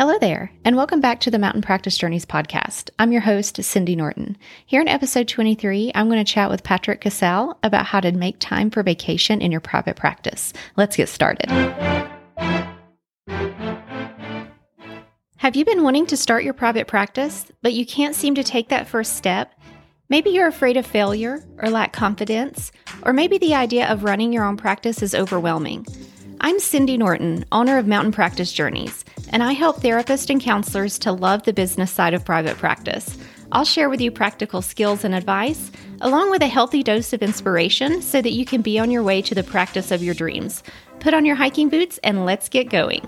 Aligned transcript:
Hello 0.00 0.16
there, 0.18 0.50
and 0.64 0.76
welcome 0.76 1.02
back 1.02 1.20
to 1.20 1.30
the 1.30 1.38
Mountain 1.38 1.60
Practice 1.60 1.98
Journeys 1.98 2.24
podcast. 2.24 2.88
I'm 2.98 3.12
your 3.12 3.20
host, 3.20 3.62
Cindy 3.62 3.94
Norton. 3.94 4.38
Here 4.64 4.80
in 4.80 4.88
episode 4.88 5.28
23, 5.28 5.92
I'm 5.94 6.08
going 6.08 6.24
to 6.24 6.32
chat 6.32 6.48
with 6.48 6.64
Patrick 6.64 7.02
Casale 7.02 7.58
about 7.62 7.84
how 7.84 8.00
to 8.00 8.10
make 8.12 8.36
time 8.38 8.70
for 8.70 8.82
vacation 8.82 9.42
in 9.42 9.52
your 9.52 9.60
private 9.60 9.96
practice. 9.96 10.54
Let's 10.78 10.96
get 10.96 11.10
started. 11.10 11.50
Have 15.36 15.54
you 15.54 15.66
been 15.66 15.82
wanting 15.82 16.06
to 16.06 16.16
start 16.16 16.44
your 16.44 16.54
private 16.54 16.86
practice, 16.86 17.52
but 17.60 17.74
you 17.74 17.84
can't 17.84 18.14
seem 18.14 18.34
to 18.36 18.42
take 18.42 18.70
that 18.70 18.88
first 18.88 19.18
step? 19.18 19.52
Maybe 20.08 20.30
you're 20.30 20.48
afraid 20.48 20.78
of 20.78 20.86
failure 20.86 21.44
or 21.58 21.68
lack 21.68 21.92
confidence, 21.92 22.72
or 23.02 23.12
maybe 23.12 23.36
the 23.36 23.54
idea 23.54 23.86
of 23.92 24.04
running 24.04 24.32
your 24.32 24.44
own 24.46 24.56
practice 24.56 25.02
is 25.02 25.14
overwhelming. 25.14 25.86
I'm 26.42 26.58
Cindy 26.58 26.96
Norton, 26.96 27.44
owner 27.52 27.76
of 27.76 27.86
Mountain 27.86 28.12
Practice 28.12 28.50
Journeys, 28.50 29.04
and 29.28 29.42
I 29.42 29.52
help 29.52 29.82
therapists 29.82 30.30
and 30.30 30.40
counselors 30.40 30.98
to 31.00 31.12
love 31.12 31.42
the 31.42 31.52
business 31.52 31.90
side 31.90 32.14
of 32.14 32.24
private 32.24 32.56
practice. 32.56 33.18
I'll 33.52 33.66
share 33.66 33.90
with 33.90 34.00
you 34.00 34.10
practical 34.10 34.62
skills 34.62 35.04
and 35.04 35.14
advice, 35.14 35.70
along 36.00 36.30
with 36.30 36.40
a 36.40 36.46
healthy 36.46 36.82
dose 36.82 37.12
of 37.12 37.22
inspiration 37.22 38.00
so 38.00 38.22
that 38.22 38.32
you 38.32 38.46
can 38.46 38.62
be 38.62 38.78
on 38.78 38.90
your 38.90 39.02
way 39.02 39.20
to 39.20 39.34
the 39.34 39.42
practice 39.42 39.90
of 39.90 40.02
your 40.02 40.14
dreams. 40.14 40.62
Put 40.98 41.12
on 41.12 41.26
your 41.26 41.36
hiking 41.36 41.68
boots 41.68 41.98
and 42.02 42.24
let's 42.24 42.48
get 42.48 42.70
going. 42.70 43.06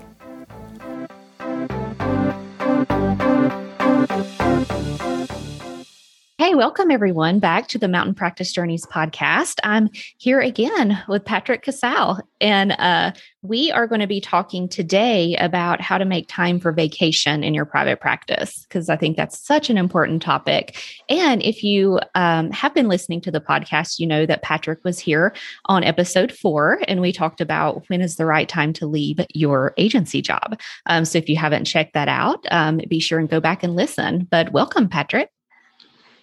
Hey, 6.39 6.55
welcome 6.55 6.89
everyone 6.89 7.37
back 7.37 7.67
to 7.67 7.77
the 7.77 7.87
Mountain 7.87 8.15
Practice 8.15 8.51
Journeys 8.51 8.87
podcast. 8.87 9.59
I'm 9.63 9.87
here 10.17 10.39
again 10.39 10.99
with 11.07 11.23
Patrick 11.23 11.61
Casale, 11.61 12.21
and 12.41 12.71
uh, 12.71 13.11
we 13.43 13.71
are 13.71 13.85
going 13.85 14.01
to 14.01 14.07
be 14.07 14.19
talking 14.19 14.67
today 14.67 15.35
about 15.35 15.79
how 15.79 15.99
to 15.99 16.05
make 16.05 16.27
time 16.27 16.59
for 16.59 16.71
vacation 16.71 17.43
in 17.43 17.53
your 17.53 17.65
private 17.65 18.01
practice, 18.01 18.63
because 18.63 18.89
I 18.89 18.97
think 18.97 19.15
that's 19.15 19.45
such 19.45 19.69
an 19.69 19.77
important 19.77 20.23
topic. 20.23 20.75
And 21.07 21.43
if 21.43 21.63
you 21.63 21.99
um, 22.15 22.49
have 22.49 22.73
been 22.73 22.87
listening 22.87 23.21
to 23.21 23.31
the 23.31 23.39
podcast, 23.39 23.99
you 23.99 24.07
know 24.07 24.25
that 24.25 24.41
Patrick 24.41 24.83
was 24.83 24.97
here 24.97 25.35
on 25.65 25.83
episode 25.83 26.31
four, 26.31 26.81
and 26.87 26.99
we 26.99 27.11
talked 27.11 27.41
about 27.41 27.87
when 27.89 28.01
is 28.01 28.15
the 28.15 28.25
right 28.25 28.49
time 28.49 28.73
to 28.73 28.87
leave 28.87 29.19
your 29.35 29.75
agency 29.77 30.19
job. 30.19 30.59
Um, 30.87 31.05
so 31.05 31.19
if 31.19 31.29
you 31.29 31.37
haven't 31.37 31.65
checked 31.65 31.93
that 31.93 32.07
out, 32.07 32.43
um, 32.49 32.81
be 32.89 32.99
sure 32.99 33.19
and 33.19 33.29
go 33.29 33.39
back 33.39 33.61
and 33.61 33.75
listen. 33.75 34.27
But 34.31 34.51
welcome, 34.51 34.89
Patrick. 34.89 35.29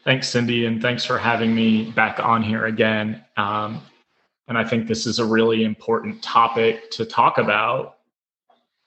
Thanks, 0.04 0.28
Cindy, 0.28 0.64
and 0.64 0.80
thanks 0.80 1.04
for 1.04 1.18
having 1.18 1.54
me 1.54 1.90
back 1.90 2.20
on 2.20 2.42
here 2.42 2.66
again. 2.66 3.22
Um, 3.36 3.82
and 4.48 4.56
I 4.56 4.64
think 4.64 4.88
this 4.88 5.06
is 5.06 5.18
a 5.18 5.24
really 5.24 5.64
important 5.64 6.22
topic 6.22 6.90
to 6.92 7.04
talk 7.04 7.38
about 7.38 7.98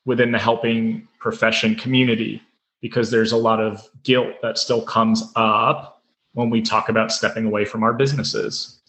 within 0.06 0.32
the 0.32 0.40
helping 0.40 1.08
profession 1.20 1.76
community 1.76 2.42
because 2.82 3.12
there's 3.12 3.32
a 3.32 3.38
lot 3.38 3.62
of 3.62 3.88
guilt 4.04 4.34
that 4.42 4.58
still 4.58 4.82
comes 4.82 5.32
up 5.36 6.02
when 6.34 6.50
we 6.50 6.62
talk 6.62 6.90
about 6.90 7.12
stepping 7.12 7.46
away 7.46 7.64
from 7.64 7.84
our 7.84 7.94
businesses. 7.94 8.82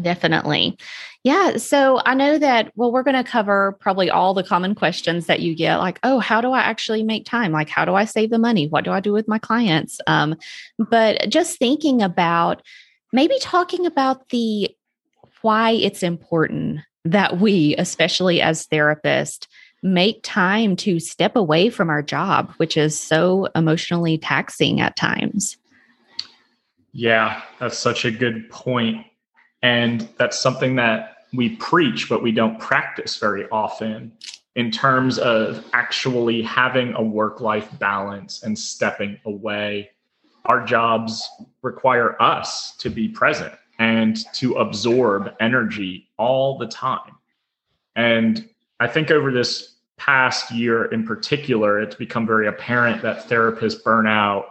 Definitely. 0.00 0.76
Yeah. 1.24 1.56
So 1.56 2.02
I 2.04 2.14
know 2.14 2.36
that, 2.36 2.70
well, 2.76 2.92
we're 2.92 3.02
going 3.02 3.16
to 3.16 3.28
cover 3.28 3.76
probably 3.80 4.10
all 4.10 4.34
the 4.34 4.44
common 4.44 4.74
questions 4.74 5.24
that 5.26 5.40
you 5.40 5.54
get 5.56 5.78
like, 5.78 5.98
oh, 6.02 6.18
how 6.18 6.42
do 6.42 6.52
I 6.52 6.60
actually 6.60 7.02
make 7.02 7.24
time? 7.24 7.50
Like, 7.50 7.70
how 7.70 7.86
do 7.86 7.94
I 7.94 8.04
save 8.04 8.28
the 8.28 8.38
money? 8.38 8.68
What 8.68 8.84
do 8.84 8.92
I 8.92 9.00
do 9.00 9.14
with 9.14 9.26
my 9.26 9.38
clients? 9.38 10.00
Um, 10.06 10.36
but 10.78 11.30
just 11.30 11.58
thinking 11.58 12.02
about 12.02 12.62
maybe 13.10 13.38
talking 13.40 13.86
about 13.86 14.28
the 14.28 14.70
why 15.40 15.70
it's 15.70 16.02
important 16.02 16.80
that 17.06 17.40
we, 17.40 17.74
especially 17.78 18.42
as 18.42 18.66
therapists, 18.66 19.46
make 19.82 20.20
time 20.22 20.76
to 20.76 21.00
step 21.00 21.36
away 21.36 21.70
from 21.70 21.88
our 21.88 22.02
job, 22.02 22.52
which 22.58 22.76
is 22.76 22.98
so 22.98 23.48
emotionally 23.54 24.18
taxing 24.18 24.80
at 24.80 24.96
times. 24.96 25.56
Yeah, 26.92 27.40
that's 27.58 27.78
such 27.78 28.04
a 28.04 28.10
good 28.10 28.50
point. 28.50 29.06
And 29.62 30.06
that's 30.18 30.38
something 30.38 30.76
that 30.76 31.13
we 31.34 31.56
preach, 31.56 32.08
but 32.08 32.22
we 32.22 32.32
don't 32.32 32.58
practice 32.58 33.16
very 33.16 33.48
often 33.50 34.12
in 34.56 34.70
terms 34.70 35.18
of 35.18 35.64
actually 35.72 36.42
having 36.42 36.94
a 36.94 37.02
work 37.02 37.40
life 37.40 37.68
balance 37.78 38.42
and 38.42 38.58
stepping 38.58 39.18
away. 39.24 39.90
Our 40.46 40.64
jobs 40.64 41.28
require 41.62 42.20
us 42.22 42.76
to 42.76 42.90
be 42.90 43.08
present 43.08 43.52
and 43.78 44.16
to 44.34 44.54
absorb 44.54 45.34
energy 45.40 46.08
all 46.18 46.58
the 46.58 46.68
time. 46.68 47.12
And 47.96 48.48
I 48.78 48.86
think 48.86 49.10
over 49.10 49.32
this 49.32 49.76
past 49.96 50.50
year 50.52 50.86
in 50.86 51.04
particular, 51.04 51.80
it's 51.80 51.96
become 51.96 52.26
very 52.26 52.46
apparent 52.46 53.02
that 53.02 53.28
therapist 53.28 53.84
burnout 53.84 54.44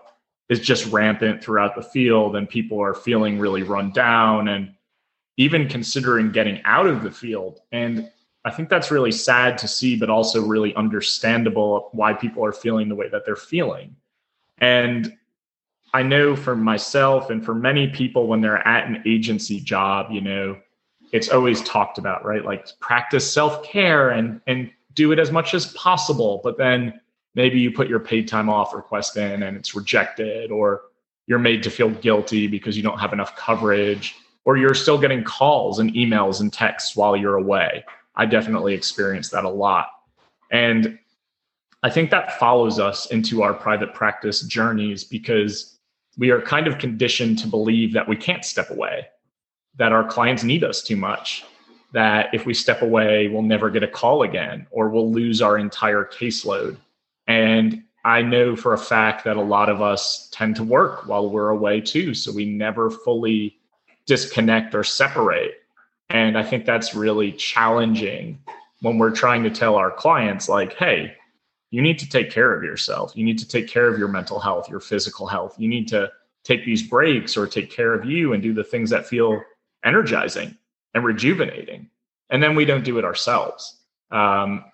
is 0.50 0.60
just 0.60 0.92
rampant 0.92 1.44
throughout 1.44 1.76
the 1.76 1.82
field 1.82 2.36
and 2.36 2.50
people 2.50 2.82
are 2.82 2.94
feeling 2.94 3.40
really 3.40 3.64
run 3.64 3.92
down 3.92 4.50
and 4.50 4.74
even 5.38 5.68
considering 5.68 6.32
getting 6.32 6.62
out 6.66 6.88
of 6.88 7.04
the 7.04 7.12
field. 7.12 7.60
And 7.72 8.10
I 8.46 8.52
think 8.52 8.70
that's 8.70 8.92
really 8.92 9.12
sad 9.12 9.58
to 9.60 9.68
see, 9.68 9.96
but 9.96 10.10
also 10.10 10.46
really 10.46 10.76
understandable 10.76 11.90
why 11.94 12.14
people 12.14 12.46
are 12.46 12.52
feeling 12.52 12.90
the 12.90 12.96
way 12.96 13.10
that 13.10 13.26
they're 13.26 13.36
feeling. 13.36 13.96
And 14.60 15.18
I 15.94 16.04
know 16.04 16.36
for 16.36 16.56
myself 16.56 17.30
and 17.30 17.44
for 17.44 17.56
many 17.56 17.88
people, 17.88 18.28
when 18.28 18.42
they're 18.42 18.68
at 18.68 18.88
an 18.88 19.02
agency 19.06 19.60
job, 19.60 20.12
you 20.12 20.22
know, 20.22 20.58
it's 21.12 21.30
always 21.30 21.62
talked 21.62 21.98
about, 21.98 22.26
right? 22.26 22.44
Like 22.44 22.68
practice 22.80 23.32
self 23.32 23.64
care 23.64 24.10
and 24.10 24.42
and 24.48 24.72
do 24.96 25.12
it 25.12 25.20
as 25.20 25.32
much 25.32 25.54
as 25.54 25.74
possible. 25.74 26.42
But 26.44 26.58
then 26.58 27.00
maybe 27.36 27.60
you 27.60 27.72
put 27.72 27.88
your 27.88 28.00
paid 28.00 28.28
time 28.28 28.50
off 28.50 28.74
request 28.74 29.18
in 29.18 29.44
and 29.44 29.56
it's 29.56 29.76
rejected, 29.76 30.52
or 30.52 30.82
you're 31.28 31.40
made 31.40 31.64
to 31.64 31.70
feel 31.70 31.90
guilty 31.90 32.48
because 32.48 32.76
you 32.76 32.84
don't 32.84 33.00
have 33.00 33.14
enough 33.14 33.36
coverage 33.36 34.16
or 34.46 34.58
you're 34.58 34.74
still 34.74 34.98
getting 34.98 35.24
calls 35.24 35.80
and 35.80 35.94
emails 35.94 36.42
and 36.42 36.52
texts 36.52 36.96
while 36.96 37.16
you're 37.16 37.38
away. 37.38 37.84
I 38.16 38.26
definitely 38.26 38.74
experienced 38.74 39.32
that 39.32 39.46
a 39.46 39.50
lot. 39.50 39.88
And 40.52 41.00
I 41.82 41.90
think 41.90 42.12
that 42.12 42.40
follows 42.40 42.80
us 42.80 43.08
into 43.08 43.42
our 43.44 43.54
private 43.54 43.94
practice 43.94 44.42
journeys 44.42 45.04
because 45.04 45.80
we 46.18 46.30
are 46.30 46.42
kind 46.42 46.68
of 46.68 46.78
conditioned 46.78 47.40
to 47.40 47.48
believe 47.48 47.94
that 47.94 48.08
we 48.08 48.16
can't 48.16 48.46
step 48.46 48.70
away, 48.70 49.08
that 49.76 49.92
our 49.92 50.04
clients 50.04 50.44
need 50.44 50.64
us 50.64 50.84
too 50.84 50.96
much, 50.96 51.44
that 51.92 52.34
if 52.34 52.46
we 52.46 52.54
step 52.54 52.82
away, 52.82 53.28
we'll 53.28 53.42
never 53.42 53.70
get 53.70 53.84
a 53.84 53.88
call 53.88 54.24
again 54.24 54.68
or 54.72 54.90
we'll 54.90 55.12
lose 55.12 55.42
our 55.42 55.58
entire 55.58 56.06
caseload. 56.06 56.78
And 57.28 57.84
I 58.06 58.22
know 58.22 58.56
for 58.56 58.74
a 58.74 58.78
fact 58.78 59.24
that 59.24 59.38
a 59.38 59.42
lot 59.42 59.70
of 59.70 59.82
us 59.82 60.30
tend 60.32 60.56
to 60.58 60.64
work 60.64 61.08
while 61.08 61.30
we're 61.30 61.50
away 61.50 61.82
too. 61.82 62.14
So 62.14 62.32
we 62.32 62.46
never 62.46 62.90
fully 62.90 63.58
disconnect 64.06 64.76
or 64.76 64.84
separate. 64.84 65.64
And 66.10 66.38
I 66.38 66.44
think 66.44 66.66
that's 66.66 66.94
really 66.94 67.32
challenging 67.32 68.40
when 68.82 68.98
we're 68.98 69.12
trying 69.12 69.44
to 69.44 69.50
tell 69.50 69.76
our 69.76 69.92
clients, 69.92 70.50
like, 70.50 70.74
hey, 70.76 71.16
you 71.72 71.82
need 71.82 71.98
to 72.00 72.10
take 72.10 72.30
care 72.30 72.54
of 72.54 72.64
yourself. 72.64 73.14
You 73.16 73.24
need 73.24 73.40
to 73.40 73.48
take 73.48 73.68
care 73.68 73.88
of 73.88 73.98
your 73.98 74.10
mental 74.10 74.40
health, 74.40 74.70
your 74.70 74.80
physical 74.80 75.26
health. 75.26 75.56
You 75.58 75.68
need 75.68 75.88
to 75.88 76.12
take 76.44 76.66
these 76.66 76.84
breaks 76.84 77.36
or 77.38 77.48
take 77.48 77.72
care 77.72 77.94
of 77.94 78.06
you 78.06 78.34
and 78.34 78.44
do 78.44 78.54
the 78.54 78.64
things 78.64 78.90
that 78.90 79.08
feel 79.08 79.42
energizing 79.84 80.58
and 80.94 81.04
rejuvenating. 81.04 81.90
And 82.30 82.44
then 82.44 82.56
we 82.56 82.66
don't 82.66 82.84
do 82.84 83.00
it 83.00 83.06
ourselves. 83.06 83.78
Um, 84.12 84.66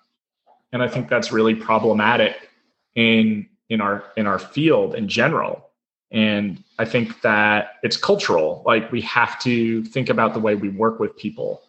and 0.72 0.82
I 0.82 0.88
think 0.88 1.08
that's 1.08 1.32
really 1.32 1.54
problematic 1.54 2.50
in 2.94 3.48
in 3.68 3.80
our 3.80 4.04
in 4.16 4.26
our 4.26 4.38
field 4.38 4.94
in 4.94 5.08
general 5.08 5.69
and 6.12 6.62
I 6.78 6.84
think 6.84 7.20
that 7.22 7.74
it's 7.82 7.96
cultural. 7.96 8.62
Like 8.66 8.90
we 8.90 9.00
have 9.02 9.38
to 9.40 9.84
think 9.84 10.08
about 10.08 10.34
the 10.34 10.40
way 10.40 10.54
we 10.54 10.68
work 10.68 10.98
with 10.98 11.16
people. 11.16 11.62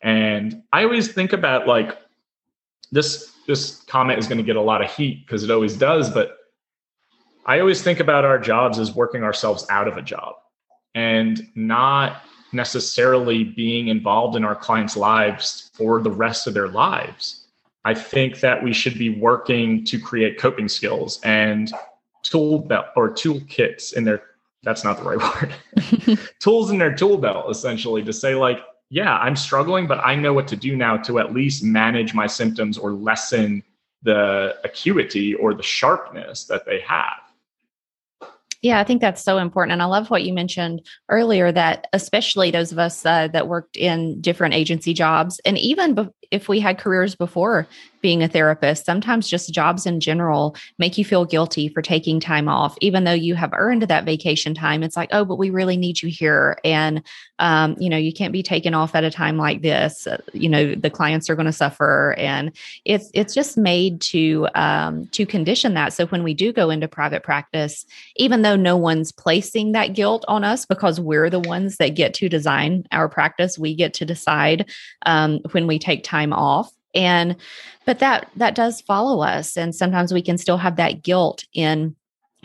And 0.00 0.62
I 0.72 0.84
always 0.84 1.12
think 1.12 1.32
about 1.32 1.66
like 1.66 1.98
this 2.92 3.32
this 3.46 3.82
comment 3.82 4.18
is 4.18 4.26
going 4.26 4.38
to 4.38 4.44
get 4.44 4.56
a 4.56 4.60
lot 4.60 4.82
of 4.82 4.90
heat 4.90 5.26
because 5.26 5.44
it 5.44 5.50
always 5.50 5.76
does, 5.76 6.08
but 6.08 6.38
I 7.44 7.60
always 7.60 7.82
think 7.82 8.00
about 8.00 8.24
our 8.24 8.38
jobs 8.38 8.78
as 8.78 8.94
working 8.94 9.22
ourselves 9.22 9.66
out 9.68 9.86
of 9.86 9.98
a 9.98 10.02
job 10.02 10.36
and 10.94 11.46
not 11.54 12.22
necessarily 12.52 13.44
being 13.44 13.88
involved 13.88 14.36
in 14.36 14.44
our 14.44 14.54
clients' 14.54 14.96
lives 14.96 15.70
for 15.74 16.00
the 16.00 16.10
rest 16.10 16.46
of 16.46 16.54
their 16.54 16.68
lives. 16.68 17.48
I 17.84 17.92
think 17.92 18.40
that 18.40 18.62
we 18.62 18.72
should 18.72 18.96
be 18.96 19.10
working 19.10 19.84
to 19.84 19.98
create 19.98 20.38
coping 20.38 20.68
skills 20.68 21.20
and 21.22 21.70
tool 22.24 22.58
belt 22.58 22.86
or 22.96 23.10
toolkits 23.10 23.92
in 23.92 24.04
their 24.04 24.22
that's 24.64 24.82
not 24.82 24.96
the 24.96 25.04
right 25.04 25.18
word 26.08 26.18
tools 26.40 26.70
in 26.70 26.78
their 26.78 26.94
tool 26.94 27.18
belt 27.18 27.48
essentially 27.50 28.02
to 28.02 28.12
say 28.12 28.34
like 28.34 28.58
yeah 28.90 29.16
i'm 29.18 29.36
struggling 29.36 29.86
but 29.86 29.98
i 29.98 30.14
know 30.14 30.32
what 30.32 30.48
to 30.48 30.56
do 30.56 30.74
now 30.74 30.96
to 30.96 31.18
at 31.18 31.32
least 31.32 31.62
manage 31.62 32.14
my 32.14 32.26
symptoms 32.26 32.76
or 32.76 32.92
lessen 32.92 33.62
the 34.02 34.56
acuity 34.64 35.34
or 35.34 35.54
the 35.54 35.62
sharpness 35.62 36.44
that 36.44 36.66
they 36.66 36.80
have 36.80 37.24
yeah, 38.64 38.80
I 38.80 38.84
think 38.84 39.02
that's 39.02 39.22
so 39.22 39.36
important. 39.36 39.74
And 39.74 39.82
I 39.82 39.84
love 39.84 40.08
what 40.08 40.22
you 40.22 40.32
mentioned 40.32 40.80
earlier 41.10 41.52
that, 41.52 41.86
especially 41.92 42.50
those 42.50 42.72
of 42.72 42.78
us 42.78 43.04
uh, 43.04 43.28
that 43.28 43.46
worked 43.46 43.76
in 43.76 44.22
different 44.22 44.54
agency 44.54 44.94
jobs, 44.94 45.38
and 45.44 45.58
even 45.58 45.94
be- 45.94 46.08
if 46.30 46.48
we 46.48 46.60
had 46.60 46.78
careers 46.78 47.14
before 47.14 47.66
being 48.04 48.22
a 48.22 48.28
therapist, 48.28 48.84
sometimes 48.84 49.30
just 49.30 49.54
jobs 49.54 49.86
in 49.86 49.98
general 49.98 50.54
make 50.78 50.98
you 50.98 51.06
feel 51.06 51.24
guilty 51.24 51.70
for 51.70 51.80
taking 51.80 52.20
time 52.20 52.50
off, 52.50 52.76
even 52.82 53.04
though 53.04 53.14
you 53.14 53.34
have 53.34 53.50
earned 53.54 53.80
that 53.84 54.04
vacation 54.04 54.52
time. 54.52 54.82
It's 54.82 54.94
like, 54.94 55.08
oh, 55.12 55.24
but 55.24 55.38
we 55.38 55.48
really 55.48 55.78
need 55.78 56.02
you 56.02 56.10
here. 56.10 56.58
And, 56.64 57.02
um, 57.38 57.76
you 57.78 57.88
know, 57.88 57.96
you 57.96 58.12
can't 58.12 58.34
be 58.34 58.42
taken 58.42 58.74
off 58.74 58.94
at 58.94 59.04
a 59.04 59.10
time 59.10 59.38
like 59.38 59.62
this. 59.62 60.06
Uh, 60.06 60.18
you 60.34 60.50
know, 60.50 60.74
the 60.74 60.90
clients 60.90 61.30
are 61.30 61.34
going 61.34 61.46
to 61.46 61.52
suffer. 61.52 62.14
And 62.18 62.54
it's, 62.84 63.10
it's 63.14 63.32
just 63.32 63.56
made 63.56 64.02
to, 64.02 64.48
um, 64.54 65.06
to 65.12 65.24
condition 65.24 65.72
that. 65.72 65.94
So 65.94 66.04
when 66.08 66.22
we 66.22 66.34
do 66.34 66.52
go 66.52 66.68
into 66.68 66.88
private 66.88 67.22
practice, 67.22 67.86
even 68.16 68.42
though 68.42 68.54
no 68.54 68.76
one's 68.76 69.12
placing 69.12 69.72
that 69.72 69.94
guilt 69.94 70.26
on 70.28 70.44
us 70.44 70.66
because 70.66 71.00
we're 71.00 71.30
the 71.30 71.40
ones 71.40 71.78
that 71.78 71.94
get 71.94 72.12
to 72.14 72.28
design 72.28 72.84
our 72.92 73.08
practice, 73.08 73.58
we 73.58 73.74
get 73.74 73.94
to 73.94 74.04
decide 74.04 74.70
um, 75.06 75.40
when 75.52 75.66
we 75.66 75.78
take 75.78 76.04
time 76.04 76.34
off 76.34 76.70
and 76.94 77.36
but 77.84 77.98
that 77.98 78.30
that 78.36 78.54
does 78.54 78.80
follow 78.80 79.22
us. 79.22 79.56
And 79.56 79.74
sometimes 79.74 80.12
we 80.12 80.22
can 80.22 80.38
still 80.38 80.58
have 80.58 80.76
that 80.76 81.02
guilt 81.02 81.44
in 81.52 81.96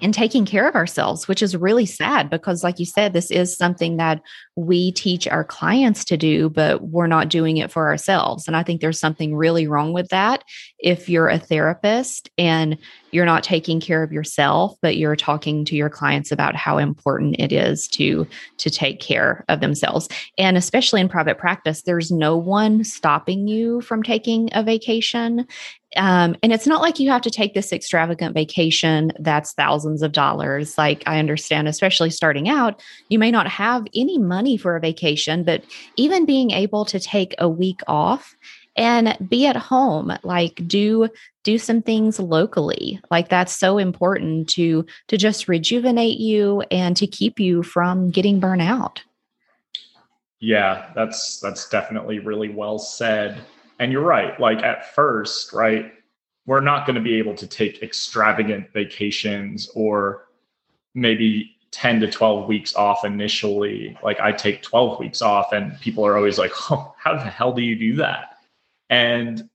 in 0.01 0.13
taking 0.13 0.45
care 0.45 0.65
of 0.65 0.75
ourselves 0.75 1.27
which 1.27 1.43
is 1.43 1.57
really 1.57 1.85
sad 1.85 2.29
because 2.29 2.63
like 2.63 2.79
you 2.79 2.85
said 2.85 3.11
this 3.11 3.29
is 3.29 3.57
something 3.57 3.97
that 3.97 4.21
we 4.55 4.93
teach 4.93 5.27
our 5.27 5.43
clients 5.43 6.05
to 6.05 6.15
do 6.15 6.49
but 6.49 6.81
we're 6.83 7.05
not 7.05 7.27
doing 7.27 7.57
it 7.57 7.69
for 7.69 7.87
ourselves. 7.87 8.47
And 8.47 8.55
i 8.55 8.63
think 8.63 8.79
there's 8.79 8.99
something 8.99 9.35
really 9.35 9.67
wrong 9.67 9.91
with 9.91 10.07
that 10.09 10.43
if 10.79 11.09
you're 11.09 11.27
a 11.27 11.37
therapist 11.37 12.29
and 12.37 12.77
you're 13.11 13.25
not 13.25 13.43
taking 13.43 13.79
care 13.79 14.03
of 14.03 14.11
yourself 14.11 14.75
but 14.81 14.97
you're 14.97 15.15
talking 15.15 15.65
to 15.65 15.75
your 15.75 15.89
clients 15.89 16.31
about 16.31 16.55
how 16.55 16.77
important 16.77 17.35
it 17.39 17.51
is 17.51 17.87
to 17.87 18.27
to 18.57 18.69
take 18.69 18.99
care 18.99 19.45
of 19.49 19.59
themselves. 19.59 20.07
And 20.37 20.57
especially 20.57 21.01
in 21.01 21.09
private 21.09 21.37
practice 21.37 21.83
there's 21.83 22.11
no 22.11 22.37
one 22.37 22.83
stopping 22.83 23.47
you 23.47 23.81
from 23.81 24.03
taking 24.03 24.49
a 24.53 24.63
vacation. 24.63 25.47
Um, 25.95 26.35
and 26.43 26.53
it's 26.53 26.67
not 26.67 26.81
like 26.81 26.99
you 26.99 27.09
have 27.09 27.23
to 27.23 27.31
take 27.31 27.55
this 27.55 27.73
extravagant 27.73 28.35
vacation 28.35 29.11
that's 29.19 29.53
thousands 29.53 30.03
of 30.03 30.11
dollars. 30.11 30.77
Like 30.77 31.03
i 31.07 31.19
understand 31.19 31.67
especially 31.67 32.09
starting 32.09 32.47
out 32.49 32.81
you 33.09 33.19
may 33.19 33.31
not 33.31 33.47
have 33.47 33.85
any 33.95 34.17
money 34.17 34.57
for 34.57 34.75
a 34.75 34.79
vacation 34.79 35.43
but 35.43 35.63
even 35.95 36.25
being 36.25 36.51
able 36.51 36.85
to 36.85 36.99
take 36.99 37.33
a 37.39 37.49
week 37.49 37.81
off 37.87 38.35
and 38.79 39.17
be 39.29 39.45
at 39.45 39.57
home 39.57 40.17
like 40.23 40.65
do 40.65 41.09
do 41.43 41.57
some 41.57 41.81
things 41.81 42.17
locally. 42.17 42.99
Like 43.11 43.27
that's 43.27 43.55
so 43.55 43.77
important 43.77 44.47
to 44.51 44.85
to 45.09 45.17
just 45.17 45.49
rejuvenate 45.49 46.17
you 46.17 46.61
and 46.71 46.95
to 46.97 47.05
keep 47.05 47.39
you 47.39 47.61
from 47.61 48.09
getting 48.09 48.39
burnt 48.39 48.61
out. 48.61 49.03
Yeah 50.39 50.91
that's 50.95 51.39
that's 51.41 51.67
definitely 51.67 52.19
really 52.19 52.49
well 52.49 52.79
said. 52.79 53.41
And 53.79 53.91
you're 53.91 54.01
right 54.01 54.39
like 54.39 54.63
at 54.63 54.95
first 54.95 55.51
right 55.51 55.93
we're 56.45 56.61
not 56.61 56.87
going 56.87 56.95
to 56.95 57.01
be 57.01 57.15
able 57.15 57.35
to 57.35 57.45
take 57.45 57.83
extravagant 57.83 58.71
vacations 58.73 59.69
or 59.75 60.29
maybe 60.95 61.55
10 61.71 61.99
to 61.99 62.09
12 62.09 62.47
weeks 62.47 62.75
off 62.75 63.03
initially. 63.03 63.97
Like 64.01 64.21
i 64.21 64.31
take 64.31 64.61
12 64.61 64.99
weeks 65.01 65.21
off 65.21 65.51
and 65.51 65.77
people 65.81 66.05
are 66.05 66.15
always 66.15 66.37
like 66.37 66.53
oh 66.71 66.95
how 66.97 67.15
the 67.15 67.29
hell 67.29 67.51
do 67.51 67.61
you 67.61 67.75
do 67.75 67.97
that 67.97 68.28
and 68.89 69.49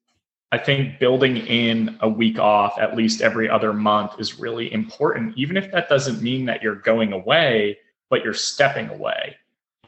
I 0.53 0.59
think 0.59 1.01
building 1.01 1.39
in 1.39 1.97
a 2.01 2.09
week 2.09 2.39
off 2.39 2.79
at 2.79 2.95
least 2.95 3.23
every 3.23 3.49
other 3.49 3.73
month 3.73 4.21
is 4.21 4.39
really 4.39 4.73
important, 4.73 5.37
even 5.37 5.57
if 5.57 5.73
that 5.73 5.89
doesn't 5.89 6.23
mean 6.23 6.45
that 6.45 6.63
you're 6.63 6.77
going 6.77 7.13
away, 7.13 7.79
but 8.09 8.23
you're 8.23 8.35
stepping 8.35 8.89
away. 8.89 9.37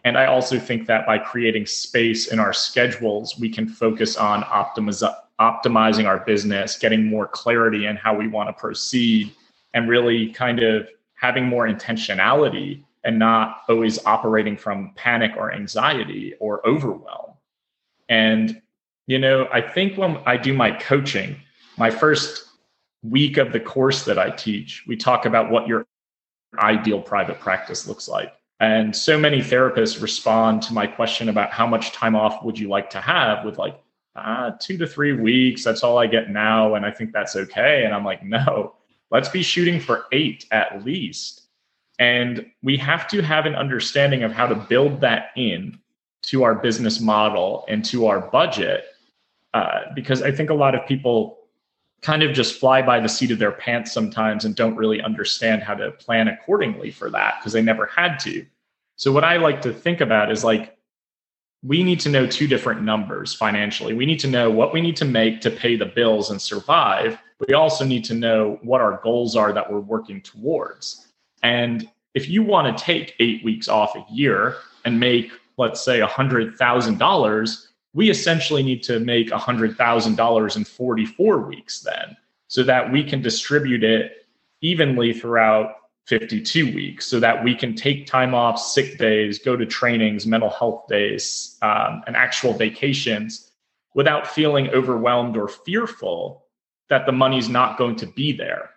And 0.02 0.18
I 0.18 0.26
also 0.26 0.58
think 0.58 0.86
that 0.88 1.06
by 1.06 1.18
creating 1.18 1.66
space 1.66 2.32
in 2.32 2.40
our 2.40 2.52
schedules, 2.52 3.38
we 3.38 3.48
can 3.48 3.68
focus 3.68 4.16
on 4.16 4.42
optimiz- 4.42 5.14
optimizing 5.40 6.06
our 6.06 6.20
business, 6.20 6.78
getting 6.78 7.04
more 7.04 7.28
clarity 7.28 7.86
in 7.86 7.94
how 7.94 8.16
we 8.16 8.26
want 8.26 8.48
to 8.48 8.52
proceed, 8.52 9.32
and 9.74 9.88
really 9.88 10.32
kind 10.32 10.60
of 10.60 10.88
having 11.14 11.44
more 11.44 11.68
intentionality 11.68 12.82
and 13.04 13.18
not 13.18 13.62
always 13.68 14.04
operating 14.04 14.56
from 14.56 14.92
panic 14.96 15.32
or 15.36 15.52
anxiety 15.52 16.34
or 16.40 16.66
overwhelm. 16.66 17.32
And 18.08 18.60
you 19.06 19.18
know, 19.18 19.48
I 19.52 19.60
think 19.60 19.96
when 19.96 20.18
I 20.26 20.36
do 20.36 20.52
my 20.52 20.72
coaching, 20.72 21.36
my 21.76 21.90
first 21.90 22.48
week 23.02 23.36
of 23.36 23.52
the 23.52 23.60
course 23.60 24.04
that 24.04 24.18
I 24.18 24.30
teach, 24.30 24.84
we 24.86 24.96
talk 24.96 25.26
about 25.26 25.50
what 25.50 25.66
your 25.66 25.86
ideal 26.58 27.00
private 27.00 27.38
practice 27.38 27.86
looks 27.86 28.08
like. 28.08 28.32
And 28.58 28.96
so 28.96 29.18
many 29.18 29.40
therapists 29.40 30.00
respond 30.00 30.62
to 30.62 30.72
my 30.72 30.86
question 30.86 31.28
about 31.28 31.52
how 31.52 31.66
much 31.66 31.92
time 31.92 32.16
off 32.16 32.42
would 32.42 32.58
you 32.58 32.68
like 32.68 32.90
to 32.90 33.00
have 33.00 33.44
with 33.44 33.58
like, 33.58 33.78
ah, 34.16 34.56
two 34.58 34.78
to 34.78 34.86
three 34.86 35.12
weeks. 35.12 35.62
That's 35.62 35.84
all 35.84 35.98
I 35.98 36.06
get 36.06 36.30
now. 36.30 36.74
And 36.74 36.84
I 36.86 36.90
think 36.90 37.12
that's 37.12 37.36
okay. 37.36 37.84
And 37.84 37.94
I'm 37.94 38.04
like, 38.04 38.24
no, 38.24 38.74
let's 39.10 39.28
be 39.28 39.42
shooting 39.42 39.78
for 39.78 40.06
eight 40.10 40.46
at 40.50 40.84
least. 40.84 41.42
And 41.98 42.46
we 42.62 42.76
have 42.78 43.06
to 43.08 43.22
have 43.22 43.46
an 43.46 43.54
understanding 43.54 44.22
of 44.22 44.32
how 44.32 44.46
to 44.46 44.54
build 44.54 45.00
that 45.02 45.30
in 45.36 45.78
to 46.22 46.42
our 46.42 46.54
business 46.54 47.00
model 47.00 47.64
and 47.68 47.84
to 47.84 48.06
our 48.06 48.20
budget 48.20 48.84
uh, 49.56 49.90
because 49.94 50.20
I 50.20 50.30
think 50.30 50.50
a 50.50 50.54
lot 50.54 50.74
of 50.74 50.86
people 50.86 51.38
kind 52.02 52.22
of 52.22 52.34
just 52.34 52.60
fly 52.60 52.82
by 52.82 53.00
the 53.00 53.08
seat 53.08 53.30
of 53.30 53.38
their 53.38 53.52
pants 53.52 53.90
sometimes 53.90 54.44
and 54.44 54.54
don't 54.54 54.76
really 54.76 55.00
understand 55.00 55.62
how 55.62 55.72
to 55.74 55.92
plan 55.92 56.28
accordingly 56.28 56.90
for 56.90 57.08
that 57.08 57.36
because 57.40 57.54
they 57.54 57.62
never 57.62 57.86
had 57.86 58.18
to. 58.18 58.44
So, 58.96 59.12
what 59.12 59.24
I 59.24 59.38
like 59.38 59.62
to 59.62 59.72
think 59.72 60.02
about 60.02 60.30
is 60.30 60.44
like, 60.44 60.76
we 61.62 61.82
need 61.82 62.00
to 62.00 62.10
know 62.10 62.26
two 62.26 62.46
different 62.46 62.82
numbers 62.82 63.32
financially. 63.32 63.94
We 63.94 64.04
need 64.04 64.20
to 64.20 64.28
know 64.28 64.50
what 64.50 64.74
we 64.74 64.82
need 64.82 64.96
to 64.96 65.06
make 65.06 65.40
to 65.40 65.50
pay 65.50 65.74
the 65.74 65.86
bills 65.86 66.30
and 66.30 66.40
survive. 66.40 67.18
We 67.48 67.54
also 67.54 67.82
need 67.82 68.04
to 68.04 68.14
know 68.14 68.58
what 68.62 68.82
our 68.82 69.00
goals 69.02 69.36
are 69.36 69.54
that 69.54 69.72
we're 69.72 69.80
working 69.80 70.20
towards. 70.20 71.08
And 71.42 71.88
if 72.12 72.28
you 72.28 72.42
want 72.42 72.76
to 72.76 72.84
take 72.84 73.14
eight 73.20 73.42
weeks 73.42 73.68
off 73.68 73.96
a 73.96 74.04
year 74.10 74.56
and 74.84 75.00
make, 75.00 75.32
let's 75.56 75.82
say, 75.82 76.00
$100,000, 76.00 77.65
we 77.96 78.10
essentially 78.10 78.62
need 78.62 78.82
to 78.82 79.00
make 79.00 79.30
$100,000 79.30 80.56
in 80.56 80.64
44 80.64 81.38
weeks 81.38 81.80
then 81.80 82.14
so 82.46 82.62
that 82.62 82.92
we 82.92 83.02
can 83.02 83.22
distribute 83.22 83.82
it 83.82 84.26
evenly 84.60 85.14
throughout 85.14 85.76
52 86.04 86.74
weeks 86.74 87.06
so 87.06 87.18
that 87.18 87.42
we 87.42 87.54
can 87.54 87.74
take 87.74 88.06
time 88.06 88.34
off, 88.34 88.60
sick 88.60 88.98
days, 88.98 89.38
go 89.38 89.56
to 89.56 89.64
trainings, 89.64 90.26
mental 90.26 90.50
health 90.50 90.86
days, 90.88 91.56
um, 91.62 92.02
and 92.06 92.16
actual 92.16 92.52
vacations 92.52 93.50
without 93.94 94.26
feeling 94.26 94.68
overwhelmed 94.68 95.38
or 95.38 95.48
fearful 95.48 96.44
that 96.90 97.06
the 97.06 97.12
money's 97.12 97.48
not 97.48 97.78
going 97.78 97.96
to 97.96 98.06
be 98.06 98.30
there. 98.30 98.70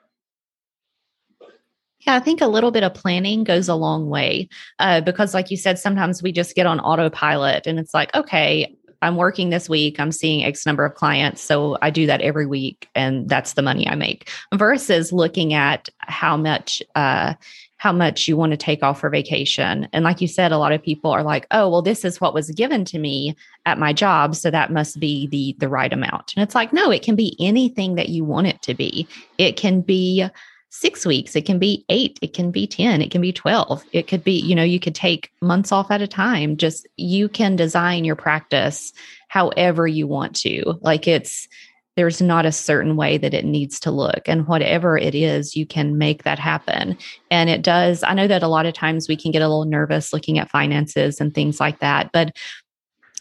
Yeah, 2.08 2.16
I 2.16 2.22
think 2.22 2.40
a 2.40 2.48
little 2.48 2.72
bit 2.72 2.84
of 2.84 2.94
planning 2.94 3.44
goes 3.44 3.68
a 3.68 3.76
long 3.76 4.10
way 4.10 4.48
uh, 4.80 5.02
because, 5.02 5.34
like 5.34 5.52
you 5.52 5.58
said, 5.58 5.78
sometimes 5.78 6.24
we 6.24 6.32
just 6.32 6.56
get 6.56 6.66
on 6.66 6.80
autopilot 6.80 7.68
and 7.68 7.78
it's 7.78 7.94
like, 7.94 8.16
okay, 8.16 8.78
I'm 9.02 9.16
working 9.16 9.50
this 9.50 9.70
week, 9.70 10.00
I'm 10.00 10.12
seeing 10.12 10.44
X 10.44 10.66
number 10.66 10.86
of 10.86 10.96
clients. 10.96 11.42
So 11.42 11.78
I 11.82 11.90
do 11.90 12.06
that 12.08 12.22
every 12.22 12.46
week 12.46 12.90
and 12.96 13.30
that's 13.30 13.54
the 13.54 13.62
money 13.62 13.88
I 13.88 13.96
make 13.96 14.30
versus 14.54 15.12
looking 15.12 15.54
at 15.54 15.90
how 16.00 16.36
much, 16.36 16.82
uh, 16.96 17.34
how 17.78 17.94
much 17.94 18.28
you 18.28 18.36
want 18.36 18.52
to 18.52 18.58
take 18.58 18.84
off 18.84 19.00
for 19.00 19.10
vacation. 19.10 19.88
And 19.94 20.04
like 20.04 20.20
you 20.20 20.28
said, 20.28 20.52
a 20.52 20.58
lot 20.58 20.74
of 20.74 20.84
people 20.84 21.12
are 21.12 21.24
like, 21.24 21.48
oh, 21.52 21.70
well, 21.70 21.82
this 21.82 22.04
is 22.04 22.20
what 22.20 22.34
was 22.34 22.52
given 22.52 22.84
to 22.86 23.00
me 23.00 23.36
at 23.66 23.80
my 23.80 23.94
job. 23.94 24.36
So 24.36 24.52
that 24.52 24.72
must 24.72 25.00
be 25.00 25.28
the 25.28 25.56
the 25.60 25.70
right 25.70 25.92
amount. 25.92 26.34
And 26.36 26.44
it's 26.44 26.56
like, 26.56 26.74
no, 26.74 26.92
it 26.92 27.04
can 27.04 27.16
be 27.16 27.38
anything 27.40 27.96
that 27.96 28.10
you 28.10 28.26
want 28.26 28.48
it 28.48 28.62
to 28.64 28.74
be. 28.74 29.08
It 29.38 29.56
can 29.56 29.80
be 29.80 30.28
six 30.70 31.06
weeks, 31.06 31.36
it 31.36 31.46
can 31.46 31.60
be 31.60 31.84
eight, 31.90 32.20
it 32.22 32.34
can 32.34 32.52
be 32.52 32.68
10, 32.68 33.02
it 33.02 33.12
can 33.12 33.22
be 33.22 33.34
12. 33.34 33.84
It 33.92 34.08
could 34.08 34.24
be, 34.24 34.40
you 34.40 34.56
know, 34.56 34.64
you 34.64 34.80
could 34.80 34.96
take 34.96 35.32
months 35.42 35.72
off 35.72 35.92
at 35.92 36.02
a 36.02 36.08
time. 36.08 36.58
Just 36.58 36.88
you 36.98 37.28
can 37.28 37.56
design 37.56 38.06
your 38.06 38.16
practice 38.16 38.94
however 39.28 39.88
you 39.88 40.08
want 40.08 40.36
to. 40.38 40.80
Like 40.82 41.08
it's, 41.08 41.48
there's 41.96 42.22
not 42.22 42.46
a 42.46 42.52
certain 42.52 42.96
way 42.96 43.18
that 43.18 43.34
it 43.34 43.44
needs 43.44 43.80
to 43.82 43.92
look. 43.92 44.22
And 44.26 44.48
whatever 44.48 44.98
it 44.98 45.14
is, 45.14 45.56
you 45.56 45.66
can 45.66 45.98
make 45.98 46.24
that 46.24 46.40
happen. 46.40 46.98
And 47.30 47.50
it 47.50 47.62
does. 47.62 48.04
I 48.04 48.14
know 48.14 48.28
that 48.28 48.44
a 48.44 48.48
lot 48.48 48.66
of 48.66 48.74
times 48.74 49.10
we 49.10 49.18
can 49.18 49.32
get 49.32 49.42
a 49.42 49.50
little 49.50 49.66
nervous 49.66 50.14
looking 50.14 50.40
at 50.40 50.50
finances 50.50 51.20
and 51.20 51.34
things 51.34 51.60
like 51.60 51.80
that. 51.80 52.12
But 52.14 52.38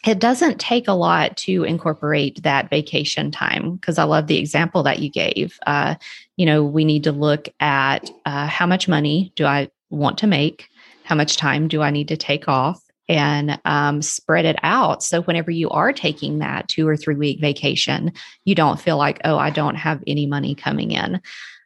it 0.06 0.20
doesn't 0.20 0.60
take 0.60 0.86
a 0.86 0.92
lot 0.92 1.36
to 1.38 1.64
incorporate 1.64 2.42
that 2.44 2.70
vacation 2.70 3.32
time 3.32 3.74
because 3.74 3.98
I 3.98 4.04
love 4.04 4.28
the 4.28 4.38
example 4.38 4.84
that 4.84 5.00
you 5.00 5.10
gave. 5.10 5.58
Uh, 5.66 5.96
you 6.38 6.46
know, 6.46 6.64
we 6.64 6.84
need 6.84 7.04
to 7.04 7.12
look 7.12 7.48
at 7.60 8.10
uh, 8.24 8.46
how 8.46 8.64
much 8.64 8.88
money 8.88 9.32
do 9.34 9.44
I 9.44 9.68
want 9.90 10.18
to 10.18 10.26
make? 10.26 10.68
How 11.02 11.16
much 11.16 11.36
time 11.36 11.66
do 11.66 11.82
I 11.82 11.90
need 11.90 12.08
to 12.08 12.16
take 12.16 12.48
off? 12.48 12.80
And 13.08 13.58
um, 13.64 14.02
spread 14.02 14.44
it 14.44 14.56
out. 14.62 15.02
So, 15.02 15.22
whenever 15.22 15.50
you 15.50 15.68
are 15.70 15.92
taking 15.92 16.38
that 16.38 16.68
two 16.68 16.86
or 16.86 16.96
three 16.96 17.16
week 17.16 17.40
vacation, 17.40 18.12
you 18.44 18.54
don't 18.54 18.80
feel 18.80 18.98
like, 18.98 19.20
oh, 19.24 19.36
I 19.36 19.50
don't 19.50 19.74
have 19.74 20.02
any 20.06 20.26
money 20.26 20.54
coming 20.54 20.92
in. 20.92 21.20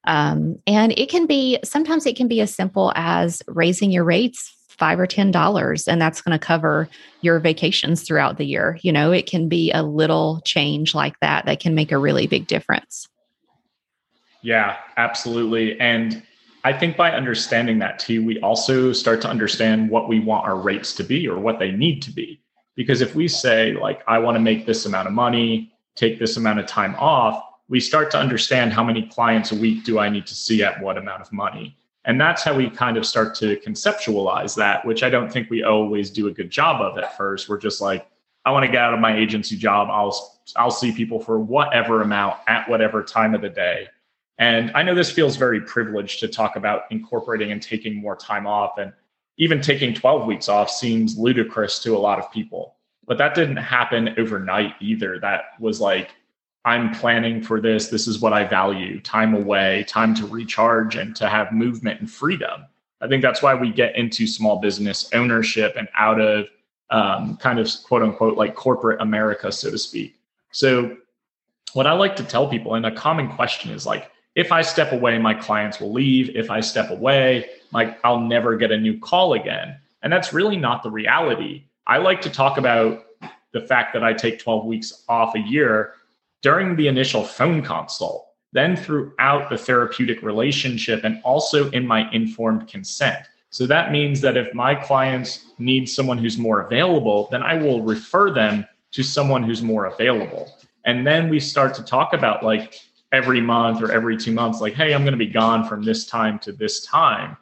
Um, 0.05 0.57
and 0.67 0.97
it 0.99 1.11
can 1.11 1.27
be 1.27 1.59
sometimes 1.65 2.07
it 2.07 2.17
can 2.17 2.29
be 2.29 2.41
as 2.41 2.55
simple 2.55 2.93
as 2.95 3.43
raising 3.49 3.91
your 3.91 4.05
rates 4.05 4.55
five 4.69 4.99
or 4.99 5.07
ten 5.07 5.31
dollars 5.31 5.87
and 5.87 6.01
that's 6.01 6.23
going 6.23 6.37
to 6.37 6.45
cover 6.45 6.89
your 7.21 7.39
vacations 7.39 8.03
throughout 8.03 8.37
the 8.37 8.47
year 8.47 8.79
you 8.83 8.91
know 8.91 9.13
it 9.13 9.27
can 9.27 9.49
be 9.49 9.71
a 9.71 9.83
little 9.83 10.41
change 10.45 10.93
like 10.93 11.15
that 11.21 11.45
that 11.45 11.61
can 11.61 11.75
make 11.75 11.93
a 11.93 11.99
really 11.99 12.27
big 12.27 12.49
difference 12.49 13.07
yeah 14.43 14.77
absolutely 14.97 15.79
and 15.81 16.23
i 16.65 16.73
think 16.73 16.97
by 16.97 17.11
understanding 17.11 17.79
that 17.79 17.99
too 17.99 18.25
we 18.25 18.41
also 18.41 18.93
start 18.93 19.21
to 19.21 19.29
understand 19.29 19.89
what 19.89 20.09
we 20.09 20.21
want 20.21 20.47
our 20.47 20.57
rates 20.57 20.95
to 20.95 21.03
be 21.03 21.29
or 21.29 21.39
what 21.39 21.59
they 21.59 21.71
need 21.71 22.01
to 22.03 22.11
be 22.11 22.41
because 22.75 23.01
if 23.01 23.15
we 23.15 23.27
say 23.27 23.73
like 23.75 24.03
i 24.07 24.19
want 24.19 24.35
to 24.35 24.41
make 24.41 24.67
this 24.67 24.87
amount 24.87 25.07
of 25.07 25.15
money 25.15 25.73
take 25.95 26.19
this 26.19 26.37
amount 26.37 26.59
of 26.59 26.67
time 26.67 26.95
off 26.99 27.43
we 27.69 27.81
start 27.81 28.11
to 28.11 28.19
understand 28.19 28.73
how 28.73 28.85
many 28.85 29.03
clients 29.09 29.53
a 29.53 29.55
week 29.55 29.85
do 29.85 29.99
i 29.99 30.09
need 30.09 30.27
to 30.27 30.35
see 30.35 30.63
at 30.63 30.81
what 30.83 30.99
amount 30.99 31.23
of 31.23 31.33
money 31.33 31.77
and 32.05 32.21
that's 32.21 32.43
how 32.43 32.55
we 32.55 32.69
kind 32.69 32.97
of 32.97 33.07
start 33.07 33.35
to 33.37 33.57
conceptualize 33.59 34.57
that, 34.57 34.85
which 34.85 35.03
I 35.03 35.11
don't 35.11 35.33
think 35.33 35.51
we 35.51 35.63
always 35.63 36.11
do 36.11 36.27
a 36.27 36.33
good 36.33 36.51
job 36.51 36.81
of 36.81 36.99
at 36.99 37.17
first. 37.17 37.49
We're 37.49 37.59
just 37.59 37.81
like, 37.81 38.07
I 38.45 38.51
want 38.51 38.67
to 38.67 38.73
get 38.73 38.83
out 38.83 38.93
of 38.93 38.99
my 38.99 39.17
agency 39.17 39.57
job. 39.57 39.89
I'll 39.89 40.41
I'll 40.57 40.73
see 40.73 40.91
people 40.91 41.21
for 41.21 41.39
whatever 41.39 42.03
amount 42.03 42.39
at 42.49 42.69
whatever 42.69 43.05
time 43.05 43.35
of 43.35 43.41
the 43.41 43.49
day. 43.49 43.87
And 44.39 44.71
I 44.75 44.83
know 44.83 44.95
this 44.95 45.11
feels 45.11 45.37
very 45.37 45.61
privileged 45.61 46.21
to 46.21 46.29
talk 46.29 46.57
about 46.57 46.83
incorporating 46.91 47.53
and 47.53 47.63
taking 47.63 47.97
more 47.97 48.17
time 48.17 48.47
off 48.47 48.79
and 48.79 48.93
even 49.39 49.61
taking 49.61 49.95
12 49.95 50.27
weeks 50.27 50.49
off 50.49 50.71
seems 50.71 51.19
ludicrous 51.19 51.79
to 51.81 51.97
a 51.97 51.99
lot 51.99 52.19
of 52.19 52.31
people. 52.33 52.77
But 53.07 53.19
that 53.19 53.35
didn't 53.35 53.57
happen 53.57 54.15
overnight 54.19 54.75
either. 54.81 55.19
That 55.19 55.45
was 55.59 55.81
like 55.81 56.11
I'm 56.65 56.95
planning 56.95 57.43
for 57.43 57.61
this. 57.61 57.89
This 57.89 58.07
is 58.07 58.21
what 58.21 58.33
I 58.33 58.45
value 58.45 59.01
time 59.01 59.35
away, 59.35 59.85
time 59.89 60.15
to 60.15 60.27
recharge, 60.27 60.97
and 60.97 61.15
to 61.17 61.29
have 61.29 61.53
movement 61.53 62.01
and 62.01 62.11
freedom. 62.11 62.67
I 63.01 63.09
think 63.09 63.21
that's 63.21 63.43
why 63.43 63.55
we 63.55 63.73
get 63.73 63.97
into 63.97 64.27
small 64.29 64.61
business 64.61 65.11
ownership 65.13 65.75
and 65.77 65.89
out 65.97 66.21
of 66.21 66.47
um, 66.91 67.37
kind 67.39 67.59
of 67.59 67.69
quote 67.85 68.03
unquote 68.03 68.37
like 68.37 68.55
corporate 68.55 69.01
America, 69.01 69.51
so 69.51 69.71
to 69.71 69.79
speak. 69.79 70.15
So, 70.53 70.97
what 71.73 71.87
I 71.87 71.93
like 71.93 72.15
to 72.17 72.25
tell 72.25 72.49
people, 72.49 72.75
and 72.75 72.87
a 72.87 72.93
common 72.93 73.29
question 73.29 73.73
is 73.73 73.87
like, 73.87 74.11
if 74.35 74.51
I 74.51 74.63
step 74.63 74.93
away, 74.93 75.19
my 75.19 75.35
clients 75.35 75.81
will 75.81 75.93
leave. 75.93 76.35
If 76.35 76.51
I 76.51 76.61
step 76.61 76.91
away, 76.91 77.51
like 77.73 77.99
I'll 78.05 78.21
never 78.21 78.57
get 78.57 78.73
a 78.73 78.79
new 78.79 78.99
call 78.99 79.35
again. 79.35 79.77
And 80.03 80.13
that's 80.13 80.33
really 80.33 80.57
not 80.57 80.83
the 80.83 80.91
reality. 80.91 81.65
I 81.87 81.99
like 81.99 82.21
to 82.23 82.31
talk 82.31 82.59
about 82.59 83.05
the 83.53 83.61
fact 83.61 83.93
that 83.93 84.03
I 84.03 84.13
take 84.13 84.39
12 84.39 84.65
weeks 84.65 85.05
off 85.09 85.35
a 85.35 85.41
year 85.41 85.95
during 86.41 86.77
the 86.77 86.89
initial 86.89 87.23
phone 87.23 87.63
consult, 87.63 88.27
then 88.53 88.75
throughout 88.77 89.51
the 89.51 89.59
therapeutic 89.59 90.23
relationship, 90.23 91.05
and 91.05 91.21
also 91.23 91.71
in 91.71 91.87
my 91.87 92.11
informed 92.13 92.69
consent. 92.69 93.27
So 93.51 93.67
that 93.67 93.93
means 93.93 94.21
that 94.23 94.37
if 94.37 94.55
my 94.55 94.75
clients 94.75 95.47
need 95.59 95.89
someone 95.89 96.17
who's 96.17 96.39
more 96.39 96.63
available, 96.63 97.29
then 97.31 97.43
I 97.43 97.57
will 97.57 97.83
refer 97.83 98.31
them 98.31 98.67
to 98.93 99.03
someone 99.03 99.43
who's 99.43 99.63
more 99.63 99.87
available. 99.87 100.51
And 100.85 101.07
then 101.07 101.29
we 101.29 101.39
start 101.39 101.75
to 101.75 101.85
talk 101.85 102.15
about 102.15 102.43
like 102.43 102.81
every 103.13 103.41
month 103.41 103.83
or 103.83 103.93
every 103.93 104.17
two 104.17 104.33
months, 104.33 104.61
like, 104.61 104.75
hey, 104.75 104.95
I'm 104.95 105.03
going 105.03 105.13
to 105.13 105.19
be 105.19 105.27
gone 105.27 105.69
from 105.69 105.83
this 105.83 106.07
time 106.07 106.39
to 106.41 106.53
this 106.53 106.85
time. 106.85 107.37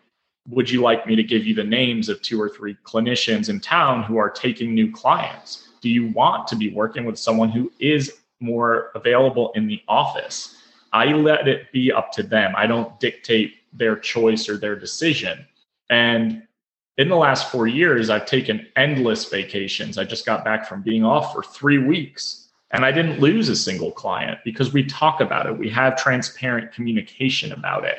Would 0.48 0.70
you 0.70 0.82
like 0.82 1.06
me 1.06 1.14
to 1.16 1.22
give 1.22 1.44
you 1.44 1.54
the 1.54 1.64
names 1.64 2.08
of 2.08 2.20
two 2.22 2.40
or 2.40 2.48
three 2.48 2.76
clinicians 2.84 3.48
in 3.48 3.60
town 3.60 4.02
who 4.02 4.16
are 4.16 4.30
taking 4.30 4.74
new 4.74 4.90
clients? 4.90 5.68
Do 5.80 5.88
you 5.88 6.08
want 6.08 6.48
to 6.48 6.56
be 6.56 6.70
working 6.72 7.04
with 7.04 7.18
someone 7.18 7.50
who 7.50 7.72
is 7.78 8.20
more 8.40 8.90
available 8.94 9.52
in 9.54 9.66
the 9.66 9.82
office. 9.86 10.56
I 10.92 11.06
let 11.06 11.46
it 11.46 11.70
be 11.72 11.92
up 11.92 12.10
to 12.12 12.22
them. 12.22 12.54
I 12.56 12.66
don't 12.66 12.98
dictate 12.98 13.54
their 13.72 13.96
choice 13.96 14.48
or 14.48 14.56
their 14.56 14.74
decision. 14.74 15.46
And 15.90 16.42
in 16.98 17.08
the 17.08 17.16
last 17.16 17.52
four 17.52 17.68
years, 17.68 18.10
I've 18.10 18.26
taken 18.26 18.66
endless 18.76 19.26
vacations. 19.26 19.98
I 19.98 20.04
just 20.04 20.26
got 20.26 20.44
back 20.44 20.66
from 20.66 20.82
being 20.82 21.04
off 21.04 21.32
for 21.32 21.42
three 21.42 21.78
weeks 21.78 22.39
and 22.72 22.84
I 22.84 22.92
didn't 22.92 23.20
lose 23.20 23.48
a 23.48 23.56
single 23.56 23.90
client 23.90 24.38
because 24.44 24.72
we 24.72 24.84
talk 24.84 25.20
about 25.20 25.46
it. 25.46 25.58
We 25.58 25.68
have 25.70 25.96
transparent 25.96 26.72
communication 26.72 27.52
about 27.52 27.84
it. 27.84 27.98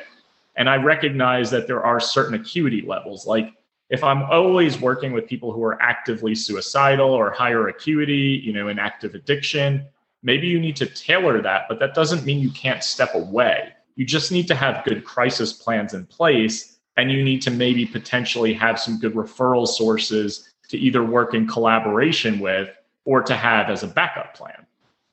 And 0.56 0.68
I 0.68 0.76
recognize 0.76 1.50
that 1.50 1.66
there 1.66 1.84
are 1.84 2.00
certain 2.00 2.34
acuity 2.34 2.82
levels. 2.82 3.26
Like 3.26 3.52
if 3.90 4.02
I'm 4.02 4.22
always 4.24 4.80
working 4.80 5.12
with 5.12 5.26
people 5.26 5.52
who 5.52 5.62
are 5.62 5.80
actively 5.82 6.34
suicidal 6.34 7.10
or 7.10 7.30
higher 7.30 7.68
acuity, 7.68 8.40
you 8.42 8.52
know, 8.52 8.68
in 8.68 8.78
active 8.78 9.14
addiction, 9.14 9.86
maybe 10.22 10.46
you 10.46 10.58
need 10.58 10.76
to 10.76 10.86
tailor 10.86 11.42
that, 11.42 11.64
but 11.68 11.78
that 11.78 11.94
doesn't 11.94 12.24
mean 12.24 12.40
you 12.40 12.50
can't 12.50 12.82
step 12.82 13.14
away. 13.14 13.72
You 13.96 14.06
just 14.06 14.32
need 14.32 14.48
to 14.48 14.54
have 14.54 14.84
good 14.84 15.04
crisis 15.04 15.52
plans 15.52 15.92
in 15.94 16.06
place. 16.06 16.78
And 16.98 17.10
you 17.10 17.24
need 17.24 17.40
to 17.42 17.50
maybe 17.50 17.86
potentially 17.86 18.52
have 18.52 18.78
some 18.78 18.98
good 18.98 19.14
referral 19.14 19.66
sources 19.66 20.52
to 20.68 20.78
either 20.78 21.02
work 21.02 21.32
in 21.32 21.46
collaboration 21.46 22.38
with 22.38 22.68
or 23.04 23.22
to 23.22 23.34
have 23.34 23.70
as 23.70 23.82
a 23.82 23.86
backup 23.86 24.34
plan. 24.34 24.66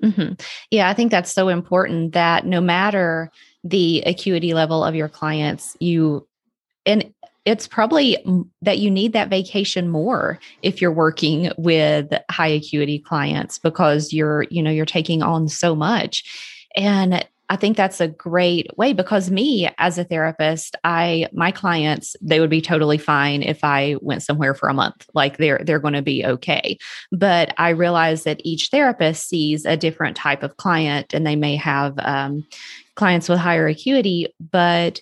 Mm-hmm. 0.04 0.34
Yeah, 0.72 0.90
I 0.90 0.94
think 0.94 1.12
that's 1.12 1.32
so 1.32 1.50
important 1.50 2.14
that 2.14 2.46
no 2.46 2.62
matter 2.62 3.32
the 3.64 4.02
acuity 4.06 4.54
level 4.54 4.84
of 4.84 4.96
your 4.96 5.10
clients, 5.10 5.76
you 5.80 6.28
and 6.86 7.14
it's 7.46 7.68
probably 7.68 8.18
that 8.62 8.80
you 8.80 8.92
need 8.92 9.14
that 9.14 9.30
vacation 9.30 9.90
more 9.90 10.40
if 10.62 10.82
you're 10.82 10.92
working 10.92 11.52
with 11.58 12.14
high 12.30 12.48
acuity 12.48 13.00
clients 13.00 13.58
because 13.58 14.14
you're 14.14 14.44
you 14.50 14.62
know 14.62 14.72
you're 14.72 14.86
taking 14.86 15.22
on 15.22 15.48
so 15.48 15.76
much 15.76 16.24
and 16.76 17.28
I 17.50 17.56
think 17.56 17.76
that's 17.76 18.00
a 18.00 18.08
great 18.08 18.68
way 18.78 18.94
because 18.94 19.32
me 19.32 19.70
as 19.80 19.98
a 19.98 20.04
therapist, 20.04 20.76
I 20.84 21.28
my 21.34 21.52
clients 21.52 22.16
they 22.22 22.40
would 22.40 22.50
be 22.50 22.62
totally 22.62 23.00
fine 23.00 23.42
if 23.42 23.64
I 23.64 23.96
went 24.02 24.22
somewhere 24.22 24.54
for 24.54 24.70
a 24.70 24.74
month. 24.74 25.10
Like 25.16 25.38
they're 25.38 25.62
they're 25.64 25.80
going 25.80 25.96
to 25.96 26.04
be 26.04 26.24
okay. 26.26 26.78
But 27.12 27.54
I 27.58 27.70
realize 27.70 28.24
that 28.24 28.42
each 28.44 28.70
therapist 28.70 29.28
sees 29.28 29.66
a 29.66 29.76
different 29.76 30.16
type 30.16 30.44
of 30.44 30.58
client, 30.58 31.14
and 31.14 31.26
they 31.26 31.36
may 31.36 31.56
have 31.56 31.96
um, 32.00 32.46
clients 32.96 33.28
with 33.28 33.40
higher 33.40 33.68
acuity, 33.68 34.28
but 34.40 35.02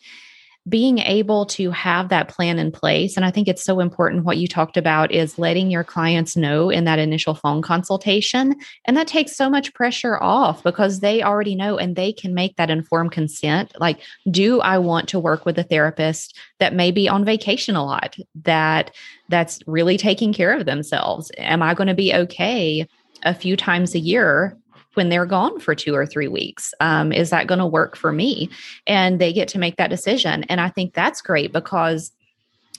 being 0.67 0.99
able 0.99 1.45
to 1.45 1.71
have 1.71 2.09
that 2.09 2.27
plan 2.27 2.59
in 2.59 2.71
place. 2.71 3.15
And 3.15 3.25
i 3.25 3.31
think 3.31 3.47
it's 3.47 3.63
so 3.63 3.79
important 3.79 4.25
what 4.25 4.37
you 4.37 4.47
talked 4.47 4.77
about 4.77 5.11
is 5.11 5.39
letting 5.39 5.71
your 5.71 5.83
clients 5.83 6.35
know 6.35 6.69
in 6.69 6.83
that 6.85 6.99
initial 6.99 7.35
phone 7.35 7.61
consultation. 7.61 8.55
And 8.85 8.97
that 8.97 9.07
takes 9.07 9.35
so 9.35 9.49
much 9.49 9.73
pressure 9.73 10.21
off 10.21 10.63
because 10.63 10.99
they 10.99 11.23
already 11.23 11.55
know 11.55 11.77
and 11.77 11.95
they 11.95 12.11
can 12.11 12.33
make 12.33 12.55
that 12.57 12.69
informed 12.69 13.11
consent. 13.11 13.71
Like 13.79 13.99
do 14.29 14.59
i 14.61 14.77
want 14.77 15.07
to 15.09 15.19
work 15.19 15.45
with 15.45 15.57
a 15.57 15.63
therapist 15.63 16.37
that 16.59 16.73
may 16.73 16.91
be 16.91 17.07
on 17.07 17.23
vacation 17.23 17.75
a 17.75 17.85
lot 17.85 18.15
that 18.43 18.91
that's 19.29 19.59
really 19.67 19.97
taking 19.97 20.33
care 20.33 20.55
of 20.55 20.65
themselves? 20.65 21.31
Am 21.37 21.61
i 21.61 21.73
going 21.73 21.87
to 21.87 21.93
be 21.93 22.13
okay 22.13 22.87
a 23.23 23.33
few 23.33 23.55
times 23.57 23.95
a 23.95 23.99
year 23.99 24.57
when 24.97 25.09
they're 25.09 25.25
gone 25.25 25.59
for 25.59 25.75
two 25.75 25.95
or 25.95 26.05
three 26.05 26.27
weeks. 26.27 26.73
Um, 26.79 27.11
is 27.11 27.29
that 27.29 27.47
going 27.47 27.59
to 27.59 27.65
work 27.65 27.95
for 27.95 28.11
me? 28.11 28.49
And 28.85 29.19
they 29.19 29.31
get 29.31 29.47
to 29.49 29.59
make 29.59 29.77
that 29.77 29.89
decision. 29.89 30.43
And 30.45 30.59
I 30.59 30.69
think 30.69 30.93
that's 30.93 31.21
great 31.21 31.53
because 31.53 32.11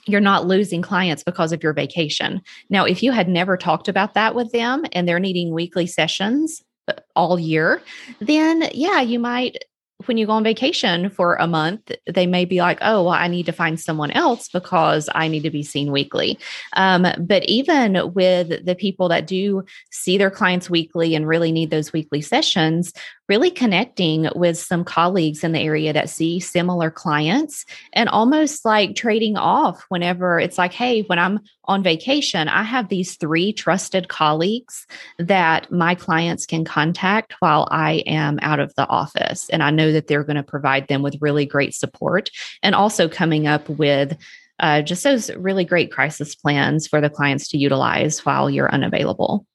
you're 0.05 0.21
not 0.21 0.45
losing 0.45 0.81
clients 0.81 1.23
because 1.23 1.51
of 1.51 1.63
your 1.63 1.73
vacation. 1.73 2.41
Now, 2.69 2.85
if 2.85 3.01
you 3.01 3.11
had 3.11 3.29
never 3.29 3.57
talked 3.57 3.87
about 3.87 4.13
that 4.13 4.35
with 4.35 4.51
them 4.51 4.85
and 4.91 5.07
they're 5.07 5.19
needing 5.19 5.53
weekly 5.53 5.87
sessions 5.87 6.63
uh, 6.87 6.93
all 7.15 7.39
year, 7.39 7.81
then 8.19 8.69
yeah, 8.73 9.01
you 9.01 9.19
might 9.19 9.63
when 10.05 10.17
you 10.17 10.25
go 10.25 10.31
on 10.31 10.43
vacation 10.43 11.09
for 11.09 11.35
a 11.35 11.47
month, 11.47 11.91
they 12.07 12.25
may 12.25 12.45
be 12.45 12.59
like, 12.59 12.77
oh, 12.81 13.03
well, 13.03 13.13
I 13.13 13.27
need 13.27 13.45
to 13.47 13.51
find 13.51 13.79
someone 13.79 14.11
else 14.11 14.47
because 14.47 15.09
I 15.13 15.27
need 15.27 15.43
to 15.43 15.49
be 15.49 15.63
seen 15.63 15.91
weekly. 15.91 16.39
Um, 16.73 17.05
but 17.19 17.43
even 17.45 18.13
with 18.13 18.65
the 18.65 18.75
people 18.75 19.09
that 19.09 19.27
do 19.27 19.65
see 19.91 20.17
their 20.17 20.31
clients 20.31 20.69
weekly 20.69 21.15
and 21.15 21.27
really 21.27 21.51
need 21.51 21.69
those 21.69 21.91
weekly 21.91 22.21
sessions, 22.21 22.93
really 23.29 23.51
connecting 23.51 24.27
with 24.35 24.57
some 24.57 24.83
colleagues 24.83 25.43
in 25.43 25.51
the 25.51 25.59
area 25.59 25.93
that 25.93 26.09
see 26.09 26.39
similar 26.39 26.89
clients 26.89 27.63
and 27.93 28.09
almost 28.09 28.65
like 28.65 28.95
trading 28.95 29.37
off 29.37 29.85
whenever 29.89 30.39
it's 30.39 30.57
like, 30.57 30.73
hey, 30.73 31.03
when 31.03 31.19
I'm 31.19 31.39
on 31.65 31.83
vacation, 31.83 32.47
I 32.47 32.63
have 32.63 32.89
these 32.89 33.15
three 33.15 33.53
trusted 33.53 34.09
colleagues 34.09 34.87
that 35.19 35.71
my 35.71 35.93
clients 35.93 36.47
can 36.47 36.65
contact 36.65 37.35
while 37.39 37.67
I 37.69 38.03
am 38.07 38.39
out 38.41 38.59
of 38.59 38.73
the 38.75 38.87
office. 38.87 39.47
And 39.49 39.61
I 39.61 39.69
know 39.69 39.91
that 39.91 40.07
they're 40.07 40.23
going 40.23 40.35
to 40.35 40.43
provide 40.43 40.87
them 40.87 41.03
with 41.03 41.21
really 41.21 41.45
great 41.45 41.75
support 41.75 42.31
and 42.63 42.73
also 42.73 43.07
coming 43.07 43.45
up 43.45 43.69
with 43.69 44.17
uh, 44.59 44.81
just 44.81 45.03
those 45.03 45.33
really 45.35 45.63
great 45.63 45.91
crisis 45.91 46.35
plans 46.35 46.87
for 46.87 46.99
the 46.99 47.09
clients 47.09 47.47
to 47.49 47.57
utilize 47.57 48.25
while 48.25 48.49
you're 48.49 48.73
unavailable. 48.73 49.45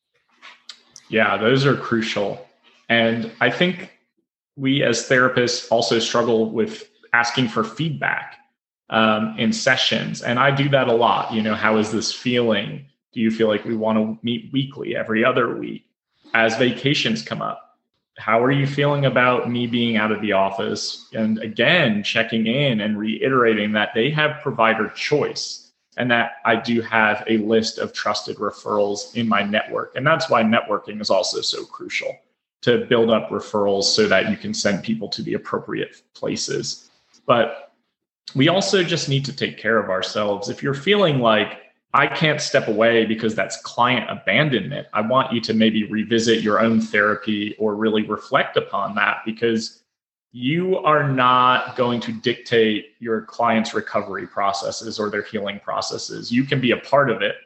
Yeah, 1.08 1.36
those 1.36 1.66
are 1.66 1.76
crucial. 1.76 2.48
And 2.88 3.30
I 3.40 3.50
think 3.50 3.90
we 4.56 4.82
as 4.82 5.08
therapists 5.08 5.70
also 5.70 5.98
struggle 5.98 6.50
with 6.50 6.88
asking 7.12 7.48
for 7.48 7.64
feedback 7.64 8.36
um, 8.90 9.34
in 9.38 9.52
sessions. 9.52 10.22
And 10.22 10.38
I 10.38 10.50
do 10.50 10.68
that 10.68 10.88
a 10.88 10.92
lot. 10.92 11.32
You 11.32 11.42
know, 11.42 11.54
how 11.54 11.78
is 11.78 11.90
this 11.90 12.12
feeling? 12.12 12.86
Do 13.12 13.20
you 13.20 13.30
feel 13.30 13.48
like 13.48 13.64
we 13.64 13.76
want 13.76 13.98
to 13.98 14.18
meet 14.22 14.52
weekly, 14.52 14.96
every 14.96 15.24
other 15.24 15.56
week? 15.56 15.86
As 16.34 16.56
vacations 16.56 17.22
come 17.22 17.40
up, 17.40 17.78
how 18.18 18.42
are 18.42 18.50
you 18.50 18.66
feeling 18.66 19.06
about 19.06 19.50
me 19.50 19.66
being 19.66 19.96
out 19.96 20.12
of 20.12 20.20
the 20.20 20.32
office? 20.32 21.08
And 21.14 21.38
again, 21.38 22.02
checking 22.02 22.46
in 22.46 22.80
and 22.80 22.98
reiterating 22.98 23.72
that 23.72 23.90
they 23.94 24.10
have 24.10 24.42
provider 24.42 24.88
choice. 24.90 25.60
and 25.96 26.10
that 26.10 26.32
I 26.44 26.56
do 26.56 26.80
have 26.80 27.24
a 27.28 27.38
list 27.38 27.78
of 27.78 27.92
trusted 27.92 28.36
referrals 28.38 29.14
in 29.14 29.28
my 29.28 29.42
network. 29.42 29.94
And 29.96 30.06
that's 30.06 30.28
why 30.28 30.42
networking 30.42 31.00
is 31.00 31.10
also 31.10 31.40
so 31.40 31.64
crucial 31.64 32.16
to 32.64 32.86
build 32.86 33.10
up 33.10 33.28
referrals 33.28 33.84
so 33.84 34.08
that 34.08 34.30
you 34.30 34.38
can 34.38 34.54
send 34.54 34.82
people 34.82 35.06
to 35.06 35.22
the 35.22 35.34
appropriate 35.34 36.00
places. 36.14 36.90
But 37.26 37.74
we 38.34 38.48
also 38.48 38.82
just 38.82 39.06
need 39.06 39.22
to 39.26 39.36
take 39.36 39.58
care 39.58 39.78
of 39.78 39.90
ourselves. 39.90 40.48
If 40.48 40.62
you're 40.62 40.72
feeling 40.72 41.18
like 41.18 41.58
I 41.92 42.06
can't 42.06 42.40
step 42.40 42.68
away 42.68 43.04
because 43.04 43.34
that's 43.34 43.60
client 43.60 44.10
abandonment, 44.10 44.86
I 44.94 45.02
want 45.02 45.30
you 45.30 45.42
to 45.42 45.52
maybe 45.52 45.84
revisit 45.84 46.40
your 46.40 46.58
own 46.58 46.80
therapy 46.80 47.54
or 47.58 47.76
really 47.76 48.02
reflect 48.02 48.56
upon 48.56 48.94
that 48.94 49.18
because 49.26 49.82
you 50.32 50.78
are 50.78 51.06
not 51.06 51.76
going 51.76 52.00
to 52.00 52.12
dictate 52.12 52.94
your 52.98 53.20
client's 53.20 53.74
recovery 53.74 54.26
processes 54.26 54.98
or 54.98 55.10
their 55.10 55.22
healing 55.22 55.60
processes. 55.62 56.32
You 56.32 56.44
can 56.44 56.62
be 56.62 56.70
a 56.70 56.78
part 56.78 57.10
of 57.10 57.20
it, 57.20 57.36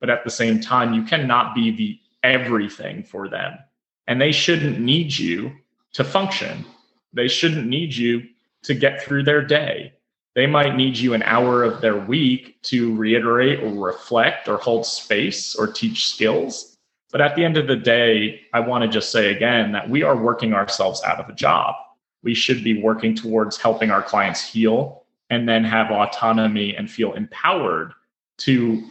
but 0.00 0.08
at 0.08 0.24
the 0.24 0.30
same 0.30 0.62
time, 0.62 0.94
you 0.94 1.02
cannot 1.02 1.54
be 1.54 1.70
the 1.70 2.00
everything 2.24 3.02
for 3.02 3.28
them. 3.28 3.58
And 4.06 4.20
they 4.20 4.32
shouldn't 4.32 4.80
need 4.80 5.16
you 5.16 5.52
to 5.92 6.04
function. 6.04 6.64
They 7.12 7.28
shouldn't 7.28 7.66
need 7.66 7.94
you 7.94 8.22
to 8.64 8.74
get 8.74 9.02
through 9.02 9.24
their 9.24 9.42
day. 9.42 9.92
They 10.34 10.46
might 10.46 10.76
need 10.76 10.96
you 10.96 11.14
an 11.14 11.22
hour 11.24 11.62
of 11.62 11.80
their 11.80 11.96
week 11.96 12.60
to 12.62 12.94
reiterate 12.96 13.60
or 13.60 13.86
reflect 13.86 14.48
or 14.48 14.56
hold 14.56 14.86
space 14.86 15.54
or 15.54 15.66
teach 15.66 16.08
skills. 16.08 16.76
But 17.10 17.20
at 17.20 17.36
the 17.36 17.44
end 17.44 17.58
of 17.58 17.66
the 17.66 17.76
day, 17.76 18.40
I 18.54 18.60
want 18.60 18.82
to 18.82 18.88
just 18.88 19.12
say 19.12 19.34
again 19.34 19.72
that 19.72 19.90
we 19.90 20.02
are 20.02 20.16
working 20.16 20.54
ourselves 20.54 21.02
out 21.02 21.20
of 21.20 21.28
a 21.28 21.34
job 21.34 21.74
we 22.22 22.34
should 22.34 22.62
be 22.62 22.80
working 22.80 23.14
towards 23.14 23.56
helping 23.56 23.90
our 23.90 24.02
clients 24.02 24.46
heal 24.46 25.04
and 25.30 25.48
then 25.48 25.64
have 25.64 25.90
autonomy 25.90 26.74
and 26.76 26.90
feel 26.90 27.12
empowered 27.14 27.92
to 28.38 28.82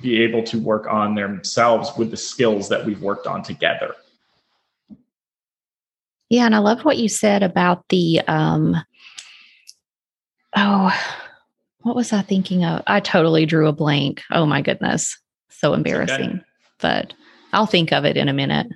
be 0.00 0.22
able 0.22 0.42
to 0.44 0.58
work 0.58 0.86
on 0.86 1.14
themselves 1.14 1.90
with 1.96 2.10
the 2.10 2.16
skills 2.16 2.68
that 2.68 2.84
we've 2.84 3.02
worked 3.02 3.26
on 3.26 3.42
together. 3.42 3.94
Yeah, 6.30 6.46
and 6.46 6.54
I 6.54 6.58
love 6.58 6.84
what 6.84 6.98
you 6.98 7.08
said 7.08 7.42
about 7.42 7.88
the 7.88 8.20
um 8.26 8.76
oh, 10.56 10.92
what 11.82 11.96
was 11.96 12.12
I 12.12 12.22
thinking 12.22 12.64
of? 12.64 12.82
I 12.86 13.00
totally 13.00 13.46
drew 13.46 13.68
a 13.68 13.72
blank. 13.72 14.22
Oh 14.30 14.46
my 14.46 14.60
goodness. 14.60 15.18
So 15.48 15.74
embarrassing. 15.74 16.30
Okay. 16.30 16.42
But 16.80 17.14
I'll 17.52 17.66
think 17.66 17.92
of 17.92 18.04
it 18.04 18.16
in 18.16 18.28
a 18.28 18.32
minute. 18.32 18.68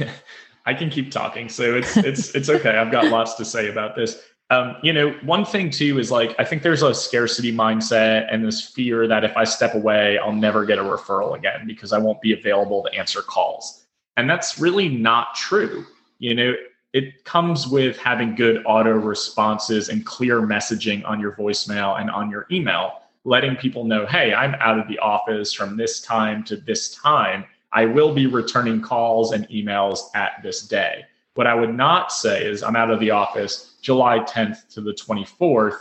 I 0.66 0.74
can 0.74 0.90
keep 0.90 1.10
talking, 1.10 1.48
so 1.48 1.76
it's 1.76 1.96
it's 1.96 2.34
it's 2.34 2.48
okay. 2.48 2.76
I've 2.76 2.90
got 2.90 3.06
lots 3.06 3.34
to 3.34 3.44
say 3.44 3.68
about 3.68 3.94
this. 3.94 4.20
Um, 4.50 4.76
you 4.82 4.92
know, 4.92 5.10
one 5.22 5.44
thing 5.44 5.70
too 5.70 5.98
is 5.98 6.10
like 6.10 6.34
I 6.38 6.44
think 6.44 6.62
there's 6.62 6.82
a 6.82 6.94
scarcity 6.94 7.52
mindset 7.52 8.26
and 8.32 8.44
this 8.44 8.62
fear 8.70 9.06
that 9.06 9.22
if 9.22 9.36
I 9.36 9.44
step 9.44 9.74
away, 9.74 10.18
I'll 10.18 10.32
never 10.32 10.64
get 10.64 10.78
a 10.78 10.82
referral 10.82 11.36
again 11.36 11.66
because 11.66 11.92
I 11.92 11.98
won't 11.98 12.20
be 12.20 12.32
available 12.32 12.82
to 12.84 12.98
answer 12.98 13.22
calls. 13.22 13.84
And 14.16 14.28
that's 14.28 14.58
really 14.58 14.88
not 14.88 15.34
true. 15.34 15.84
You 16.18 16.34
know, 16.34 16.54
it 16.96 17.24
comes 17.24 17.68
with 17.68 17.98
having 17.98 18.34
good 18.34 18.62
auto 18.64 18.92
responses 18.92 19.90
and 19.90 20.06
clear 20.06 20.40
messaging 20.40 21.06
on 21.06 21.20
your 21.20 21.32
voicemail 21.32 22.00
and 22.00 22.10
on 22.10 22.30
your 22.30 22.46
email, 22.50 23.02
letting 23.24 23.54
people 23.54 23.84
know, 23.84 24.06
hey, 24.06 24.32
I'm 24.32 24.54
out 24.54 24.78
of 24.78 24.88
the 24.88 24.98
office 25.00 25.52
from 25.52 25.76
this 25.76 26.00
time 26.00 26.42
to 26.44 26.56
this 26.56 26.94
time 26.94 27.44
I 27.70 27.84
will 27.84 28.14
be 28.14 28.26
returning 28.26 28.80
calls 28.80 29.32
and 29.32 29.46
emails 29.50 29.98
at 30.14 30.42
this 30.42 30.62
day. 30.66 31.04
What 31.34 31.46
I 31.46 31.54
would 31.54 31.74
not 31.74 32.10
say 32.10 32.42
is 32.46 32.62
I'm 32.62 32.76
out 32.76 32.90
of 32.90 32.98
the 32.98 33.10
office 33.10 33.74
July 33.82 34.20
10th 34.20 34.68
to 34.70 34.80
the 34.80 34.92
24th. 34.92 35.80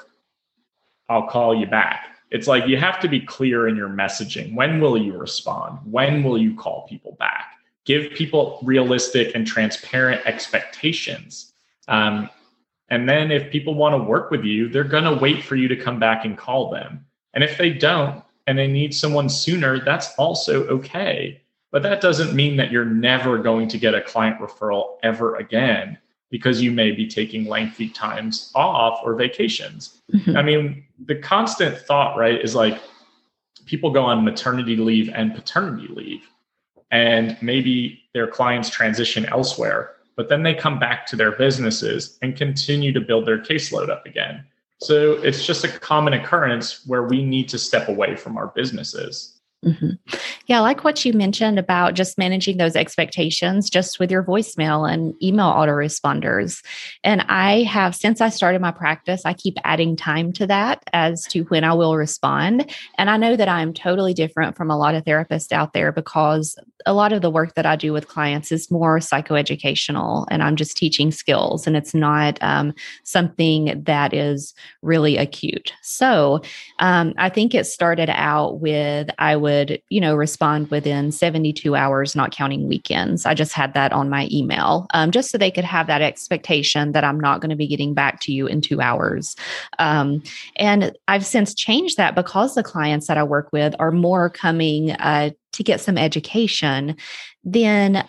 I'll 1.07 1.27
call 1.27 1.55
you 1.55 1.67
back. 1.67 2.17
It's 2.29 2.47
like 2.47 2.67
you 2.67 2.75
have 2.75 2.99
to 2.99 3.07
be 3.07 3.21
clear 3.21 3.69
in 3.69 3.77
your 3.77 3.87
messaging. 3.87 4.53
When 4.53 4.81
will 4.81 4.97
you 4.97 5.17
respond? 5.17 5.79
When 5.89 6.23
will 6.23 6.37
you 6.37 6.57
call 6.57 6.85
people 6.89 7.15
back? 7.17 7.54
Give 7.85 8.11
people 8.11 8.59
realistic 8.63 9.35
and 9.35 9.45
transparent 9.45 10.25
expectations. 10.25 11.53
Um, 11.87 12.29
and 12.89 13.07
then 13.07 13.31
if 13.31 13.51
people 13.51 13.75
want 13.75 13.93
to 13.93 14.03
work 14.03 14.31
with 14.31 14.43
you, 14.43 14.69
they're 14.69 14.83
going 14.83 15.03
to 15.03 15.15
wait 15.15 15.43
for 15.43 15.55
you 15.55 15.67
to 15.67 15.75
come 15.75 15.99
back 15.99 16.25
and 16.25 16.37
call 16.37 16.69
them. 16.69 17.05
And 17.33 17.43
if 17.43 17.57
they 17.57 17.71
don't 17.71 18.23
and 18.47 18.57
they 18.57 18.67
need 18.67 18.93
someone 18.93 19.29
sooner, 19.29 19.83
that's 19.83 20.13
also 20.15 20.65
okay. 20.67 21.41
But 21.71 21.83
that 21.83 21.99
doesn't 21.99 22.33
mean 22.33 22.55
that 22.57 22.71
you're 22.71 22.85
never 22.85 23.37
going 23.37 23.67
to 23.69 23.77
get 23.77 23.95
a 23.95 24.01
client 24.01 24.39
referral 24.39 24.97
ever 25.03 25.35
again 25.35 25.97
because 26.29 26.61
you 26.61 26.71
may 26.71 26.91
be 26.91 27.07
taking 27.07 27.45
lengthy 27.45 27.89
times 27.89 28.51
off 28.55 28.99
or 29.03 29.15
vacations. 29.15 30.01
Mm-hmm. 30.13 30.37
I 30.37 30.41
mean, 30.41 30.85
the 31.05 31.15
constant 31.15 31.77
thought, 31.77 32.17
right, 32.17 32.39
is 32.39 32.55
like 32.55 32.81
people 33.65 33.89
go 33.91 34.03
on 34.03 34.23
maternity 34.23 34.75
leave 34.75 35.09
and 35.09 35.33
paternity 35.33 35.87
leave, 35.87 36.27
and 36.91 37.37
maybe 37.41 38.01
their 38.13 38.27
clients 38.27 38.69
transition 38.69 39.25
elsewhere, 39.25 39.91
but 40.15 40.29
then 40.29 40.43
they 40.43 40.53
come 40.53 40.79
back 40.79 41.05
to 41.07 41.15
their 41.15 41.31
businesses 41.31 42.17
and 42.21 42.37
continue 42.37 42.93
to 42.93 43.01
build 43.01 43.25
their 43.25 43.39
caseload 43.39 43.89
up 43.89 44.05
again. 44.05 44.45
So 44.81 45.13
it's 45.13 45.45
just 45.45 45.63
a 45.63 45.69
common 45.69 46.13
occurrence 46.13 46.85
where 46.85 47.03
we 47.03 47.23
need 47.23 47.49
to 47.49 47.57
step 47.57 47.87
away 47.87 48.15
from 48.15 48.37
our 48.37 48.47
businesses. 48.47 49.35
Mm-hmm. 49.65 49.91
Yeah, 50.45 50.59
I 50.59 50.61
like 50.61 50.83
what 50.83 51.03
you 51.03 51.13
mentioned 51.13 51.57
about 51.57 51.95
just 51.95 52.19
managing 52.19 52.57
those 52.57 52.75
expectations 52.75 53.67
just 53.67 53.99
with 53.99 54.11
your 54.11 54.21
voicemail 54.21 54.91
and 54.91 55.15
email 55.23 55.47
autoresponders. 55.47 56.63
And 57.03 57.21
I 57.23 57.63
have, 57.63 57.95
since 57.95 58.21
I 58.21 58.29
started 58.29 58.61
my 58.61 58.71
practice, 58.71 59.23
I 59.25 59.33
keep 59.33 59.57
adding 59.63 59.95
time 59.95 60.33
to 60.33 60.45
that 60.47 60.83
as 60.93 61.23
to 61.27 61.43
when 61.45 61.63
I 61.63 61.73
will 61.73 61.95
respond. 61.95 62.69
And 62.99 63.09
I 63.09 63.17
know 63.17 63.35
that 63.35 63.49
I'm 63.49 63.73
totally 63.73 64.13
different 64.13 64.55
from 64.55 64.69
a 64.69 64.77
lot 64.77 64.93
of 64.93 65.03
therapists 65.03 65.51
out 65.51 65.73
there 65.73 65.91
because 65.91 66.59
a 66.85 66.93
lot 66.93 67.13
of 67.13 67.21
the 67.21 67.29
work 67.29 67.55
that 67.55 67.65
I 67.65 67.75
do 67.75 67.93
with 67.93 68.07
clients 68.07 68.51
is 68.51 68.69
more 68.71 68.99
psychoeducational 68.99 70.27
and 70.29 70.43
I'm 70.43 70.55
just 70.55 70.77
teaching 70.77 71.11
skills 71.11 71.67
and 71.67 71.75
it's 71.75 71.93
not 71.93 72.37
um, 72.41 72.73
something 73.03 73.83
that 73.85 74.13
is 74.13 74.53
really 74.81 75.17
acute. 75.17 75.73
So 75.81 76.41
um, 76.79 77.13
I 77.17 77.29
think 77.29 77.55
it 77.55 77.65
started 77.65 78.09
out 78.09 78.59
with 78.59 79.09
I 79.17 79.35
would 79.35 79.81
you 79.89 80.01
know, 80.01 80.15
respond 80.15 80.69
within 80.69 81.11
72 81.11 81.75
hours, 81.75 82.15
not 82.15 82.31
counting 82.31 82.67
weekends. 82.67 83.25
I 83.25 83.33
just 83.33 83.53
had 83.53 83.73
that 83.73 83.93
on 83.93 84.09
my 84.09 84.27
email 84.31 84.87
um, 84.93 85.11
just 85.11 85.31
so 85.31 85.37
they 85.37 85.51
could 85.51 85.63
have 85.63 85.87
that 85.87 86.01
expectation 86.01 86.91
that 86.91 87.03
I'm 87.03 87.19
not 87.19 87.41
going 87.41 87.49
to 87.49 87.55
be 87.55 87.67
getting 87.67 87.93
back 87.93 88.19
to 88.21 88.33
you 88.33 88.47
in 88.47 88.61
two 88.61 88.81
hours. 88.81 89.35
Um, 89.79 90.23
and 90.55 90.95
I've 91.07 91.25
since 91.25 91.53
changed 91.53 91.97
that 91.97 92.15
because 92.15 92.55
the 92.55 92.63
clients 92.63 93.07
that 93.07 93.17
I 93.17 93.23
work 93.23 93.51
with 93.51 93.75
are 93.79 93.91
more 93.91 94.29
coming 94.29 94.91
uh, 94.91 95.29
to 95.55 95.63
get 95.63 95.81
some 95.81 95.97
education. 95.97 96.95
Then 97.43 98.07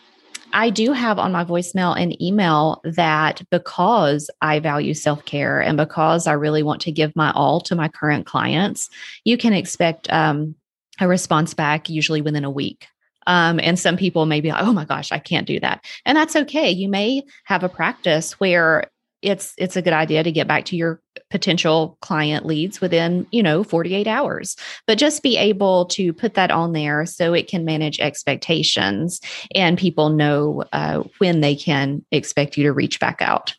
I 0.53 0.71
do 0.71 0.93
have 0.93 1.19
on 1.19 1.33
my 1.33 1.45
voicemail 1.45 2.01
and 2.01 2.21
email 2.23 2.81
that 2.85 3.43
because 3.51 4.31
I 4.41 4.59
value 4.61 4.95
self 4.95 5.25
care 5.25 5.61
and 5.61 5.77
because 5.77 6.27
I 6.27 6.33
really 6.33 6.63
want 6.63 6.81
to 6.83 6.93
give 6.93 7.15
my 7.17 7.33
all 7.33 7.61
to 7.63 7.75
my 7.75 7.89
current 7.89 8.27
clients, 8.27 8.89
you 9.25 9.37
can 9.37 9.53
expect 9.53 10.11
um, 10.13 10.55
a 11.01 11.09
response 11.09 11.55
back 11.55 11.89
usually 11.89 12.23
within 12.23 12.45
a 12.45 12.51
week. 12.51 12.87
Um, 13.27 13.59
and 13.61 13.79
some 13.79 13.97
people 13.97 14.25
may 14.25 14.41
be 14.41 14.51
like, 14.51 14.63
oh 14.63 14.73
my 14.73 14.85
gosh, 14.85 15.11
I 15.11 15.19
can't 15.19 15.49
do 15.49 15.59
that. 15.61 15.85
And 16.05 16.17
that's 16.17 16.37
okay. 16.37 16.71
You 16.71 16.89
may 16.89 17.23
have 17.45 17.65
a 17.65 17.69
practice 17.69 18.39
where 18.39 18.85
it's 19.27 19.55
it's 19.59 19.77
a 19.77 19.83
good 19.83 19.93
idea 19.93 20.23
to 20.23 20.31
get 20.31 20.47
back 20.47 20.65
to 20.67 20.77
your 20.77 21.01
potential 21.31 21.99
client 22.01 22.47
leads 22.47 22.81
within 22.81 23.27
you 23.33 23.43
know 23.43 23.65
48 23.65 24.07
hours 24.07 24.57
but 24.87 24.99
just 24.99 25.23
be 25.23 25.37
able 25.37 25.87
to 25.87 26.13
put 26.13 26.35
that 26.35 26.51
on 26.51 26.73
there 26.73 27.05
so 27.05 27.35
it 27.35 27.49
can 27.49 27.65
manage 27.65 27.99
expectations 27.99 29.21
and 29.55 29.77
people 29.77 30.11
know 30.11 30.63
uh, 30.73 31.03
when 31.19 31.41
they 31.41 31.57
can 31.57 32.05
expect 32.13 32.57
you 32.57 32.63
to 32.65 32.73
reach 32.73 33.01
back 33.01 33.21
out. 33.21 33.55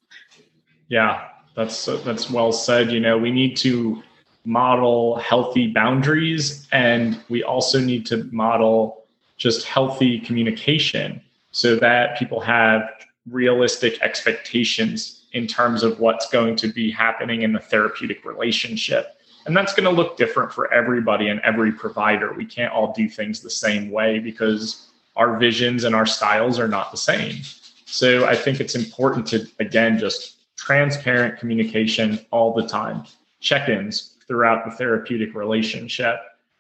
Yeah 0.87 1.27
that's 1.57 1.85
that's 2.05 2.29
well 2.29 2.51
said. 2.51 2.91
You 2.91 2.99
know 2.99 3.17
we 3.17 3.31
need 3.31 3.57
to 3.57 4.01
model 4.45 5.17
healthy 5.17 5.67
boundaries 5.67 6.67
and 6.71 7.19
we 7.27 7.43
also 7.43 7.81
need 7.81 8.05
to 8.05 8.23
model 8.31 9.03
just 9.35 9.65
healthy 9.65 10.19
communication 10.19 11.21
so 11.51 11.75
that 11.75 12.17
people 12.17 12.39
have 12.39 12.87
realistic 13.29 14.01
expectations 14.01 15.25
in 15.37 15.47
terms 15.47 15.83
of 15.83 15.99
what's 15.99 16.29
going 16.29 16.55
to 16.57 16.67
be 16.67 16.91
happening 16.91 17.43
in 17.43 17.53
the 17.53 17.59
therapeutic 17.59 18.25
relationship. 18.25 19.15
And 19.45 19.55
that's 19.55 19.73
going 19.73 19.85
to 19.85 19.91
look 19.91 20.17
different 20.17 20.51
for 20.51 20.71
everybody 20.73 21.29
and 21.29 21.39
every 21.41 21.71
provider. 21.71 22.33
We 22.33 22.45
can't 22.45 22.73
all 22.73 22.93
do 22.93 23.07
things 23.07 23.39
the 23.39 23.49
same 23.49 23.89
way 23.91 24.19
because 24.19 24.89
our 25.15 25.37
visions 25.37 25.85
and 25.85 25.95
our 25.95 26.05
styles 26.05 26.59
are 26.59 26.67
not 26.67 26.91
the 26.91 26.97
same. 26.97 27.41
So 27.85 28.25
I 28.25 28.35
think 28.35 28.59
it's 28.59 28.75
important 28.75 29.25
to, 29.27 29.47
again, 29.59 29.97
just 29.97 30.55
transparent 30.57 31.39
communication 31.39 32.19
all 32.31 32.53
the 32.53 32.67
time, 32.67 33.03
check 33.39 33.69
ins, 33.69 34.17
throughout 34.27 34.65
the 34.65 34.71
therapeutic 34.71 35.33
relationship 35.33 36.19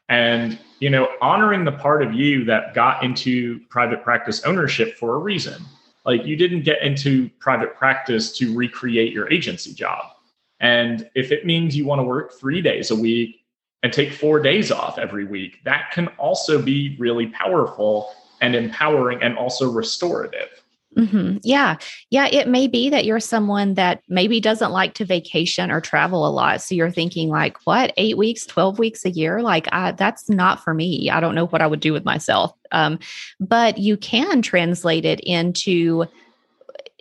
and 0.09 0.57
you 0.79 0.89
know 0.89 1.09
honoring 1.21 1.65
the 1.65 1.71
part 1.71 2.01
of 2.01 2.13
you 2.13 2.45
that 2.45 2.73
got 2.73 3.03
into 3.03 3.59
private 3.69 4.03
practice 4.03 4.41
ownership 4.43 4.95
for 4.95 5.15
a 5.15 5.17
reason 5.17 5.61
like 6.07 6.25
you 6.25 6.35
didn't 6.35 6.63
get 6.63 6.81
into 6.81 7.29
private 7.39 7.75
practice 7.75 8.35
to 8.37 8.55
recreate 8.55 9.13
your 9.13 9.31
agency 9.31 9.73
job 9.73 10.05
and 10.61 11.07
if 11.13 11.31
it 11.31 11.45
means 11.45 11.75
you 11.75 11.85
want 11.85 11.99
to 11.99 12.03
work 12.03 12.33
3 12.39 12.61
days 12.61 12.89
a 12.89 12.95
week 12.95 13.43
and 13.83 13.93
take 13.93 14.11
four 14.11 14.39
days 14.39 14.71
off 14.71 14.97
every 14.97 15.25
week. 15.25 15.63
That 15.63 15.91
can 15.91 16.07
also 16.17 16.61
be 16.61 16.95
really 16.99 17.27
powerful 17.27 18.11
and 18.41 18.55
empowering 18.55 19.21
and 19.21 19.37
also 19.37 19.71
restorative. 19.71 20.49
Mm-hmm. 20.97 21.37
Yeah. 21.43 21.77
Yeah. 22.09 22.27
It 22.31 22.47
may 22.47 22.67
be 22.67 22.89
that 22.89 23.05
you're 23.05 23.19
someone 23.19 23.75
that 23.75 24.01
maybe 24.09 24.39
doesn't 24.39 24.71
like 24.71 24.95
to 24.95 25.05
vacation 25.05 25.69
or 25.69 25.79
travel 25.79 26.27
a 26.27 26.31
lot. 26.31 26.61
So 26.61 26.73
you're 26.73 26.91
thinking, 26.91 27.29
like, 27.29 27.57
what, 27.65 27.93
eight 27.97 28.17
weeks, 28.17 28.45
12 28.45 28.79
weeks 28.79 29.05
a 29.05 29.11
year? 29.11 29.41
Like, 29.41 29.67
I, 29.71 29.91
that's 29.91 30.27
not 30.27 30.63
for 30.63 30.73
me. 30.73 31.09
I 31.11 31.19
don't 31.19 31.35
know 31.35 31.47
what 31.47 31.61
I 31.61 31.67
would 31.67 31.81
do 31.81 31.93
with 31.93 32.03
myself. 32.03 32.53
Um, 32.71 32.97
but 33.39 33.77
you 33.77 33.95
can 33.95 34.41
translate 34.41 35.05
it 35.05 35.19
into, 35.19 36.05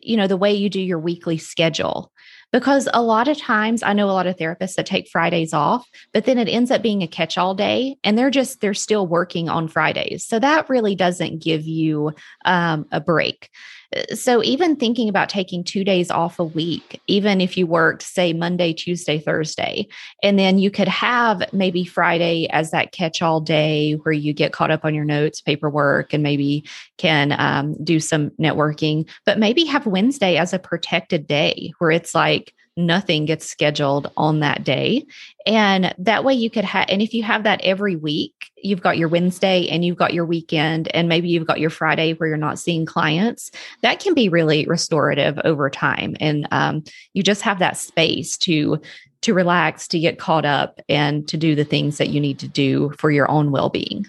you 0.03 0.17
know, 0.17 0.27
the 0.27 0.37
way 0.37 0.53
you 0.53 0.69
do 0.69 0.81
your 0.81 0.99
weekly 0.99 1.39
schedule 1.39 2.13
because 2.53 2.89
a 2.95 3.03
lot 3.03 3.29
of 3.29 3.37
times 3.37 3.83
I 3.83 3.93
know 3.93 4.09
a 4.09 4.13
lot 4.13 4.27
of 4.27 4.37
therapists 4.37 4.77
that 4.77 4.87
take 4.87 5.09
Fridays 5.09 5.53
off, 5.53 5.89
but 6.13 6.25
then 6.25 6.39
it 6.39 6.49
ends 6.49 6.71
up 6.71 6.81
being 6.81 7.03
a 7.03 7.09
catch 7.09 7.37
all 7.37 7.55
day 7.55 7.97
and 8.05 8.17
they're 8.17 8.31
just, 8.31 8.61
they're 8.61 8.73
still 8.73 9.07
working 9.07 9.49
on 9.49 9.69
Fridays. 9.69 10.25
So 10.25 10.39
that 10.39 10.69
really 10.69 10.95
doesn't 10.95 11.43
give 11.43 11.67
you 11.67 12.13
um, 12.45 12.87
a 12.93 13.01
break. 13.01 13.51
Uh, 13.95 14.15
so 14.15 14.43
even 14.43 14.77
thinking 14.77 15.09
about 15.09 15.29
taking 15.29 15.63
two 15.63 15.85
days 15.85 16.11
off 16.11 16.39
a 16.39 16.45
week, 16.45 17.01
even 17.07 17.41
if 17.41 17.57
you 17.57 17.67
worked, 17.67 18.03
say, 18.03 18.33
Monday, 18.33 18.73
Tuesday, 18.73 19.19
Thursday, 19.19 19.87
and 20.23 20.39
then 20.39 20.59
you 20.59 20.71
could 20.71 20.89
have 20.89 21.43
maybe 21.53 21.85
Friday 21.85 22.49
as 22.51 22.71
that 22.71 22.93
catch 22.93 23.23
all 23.23 23.41
day 23.41 23.93
where 23.95 24.13
you 24.13 24.33
get 24.33 24.53
caught 24.53 24.71
up 24.71 24.85
on 24.85 24.95
your 24.95 25.05
notes, 25.05 25.41
paperwork, 25.41 26.13
and 26.13 26.23
maybe 26.23 26.65
can 26.99 27.35
um, 27.39 27.77
do 27.85 28.01
some 28.01 28.31
networking, 28.31 29.09
but 29.25 29.39
maybe 29.39 29.65
have 29.65 29.87
Wednesday 29.87 30.37
as 30.37 30.53
a 30.53 30.59
protected 30.59 31.27
day 31.27 31.73
where 31.79 31.91
it's 31.91 32.15
like, 32.15 32.53
nothing 32.77 33.25
gets 33.25 33.49
scheduled 33.49 34.11
on 34.17 34.41
that 34.41 34.63
day. 34.63 35.07
And 35.47 35.95
that 35.99 36.25
way 36.25 36.35
you 36.35 36.51
could 36.51 36.65
have, 36.65 36.87
and 36.89 37.01
if 37.01 37.15
you 37.15 37.23
have 37.23 37.45
that 37.45 37.61
every 37.63 37.97
week, 37.97 38.51
you've 38.57 38.83
got 38.83 38.99
your 38.99 39.09
Wednesday 39.09 39.69
and 39.69 39.85
you've 39.85 39.97
got 39.97 40.13
your 40.13 40.27
weekend, 40.27 40.89
and 40.95 41.09
maybe 41.09 41.29
you've 41.29 41.47
got 41.47 41.61
your 41.61 41.71
Friday 41.71 42.13
where 42.15 42.29
you're 42.29 42.37
not 42.37 42.59
seeing 42.59 42.85
clients, 42.85 43.51
that 43.83 44.01
can 44.01 44.13
be 44.13 44.29
really 44.29 44.67
restorative 44.67 45.39
over 45.45 45.71
time. 45.71 46.17
And 46.21 46.47
um, 46.51 46.85
you 47.15 47.23
just 47.23 47.43
have 47.43 47.59
that 47.61 47.77
space 47.77 48.37
to 48.39 48.81
to 49.23 49.35
relax, 49.35 49.89
to 49.89 49.99
get 49.99 50.19
caught 50.19 50.45
up, 50.45 50.81
and 50.89 51.27
to 51.29 51.37
do 51.37 51.55
the 51.55 51.65
things 51.65 51.99
that 51.99 52.11
you 52.11 52.21
need 52.21 52.39
to 52.39 52.47
do 52.47 52.91
for 52.99 53.11
your 53.11 53.29
own 53.31 53.51
well 53.51 53.71
being. 53.71 54.07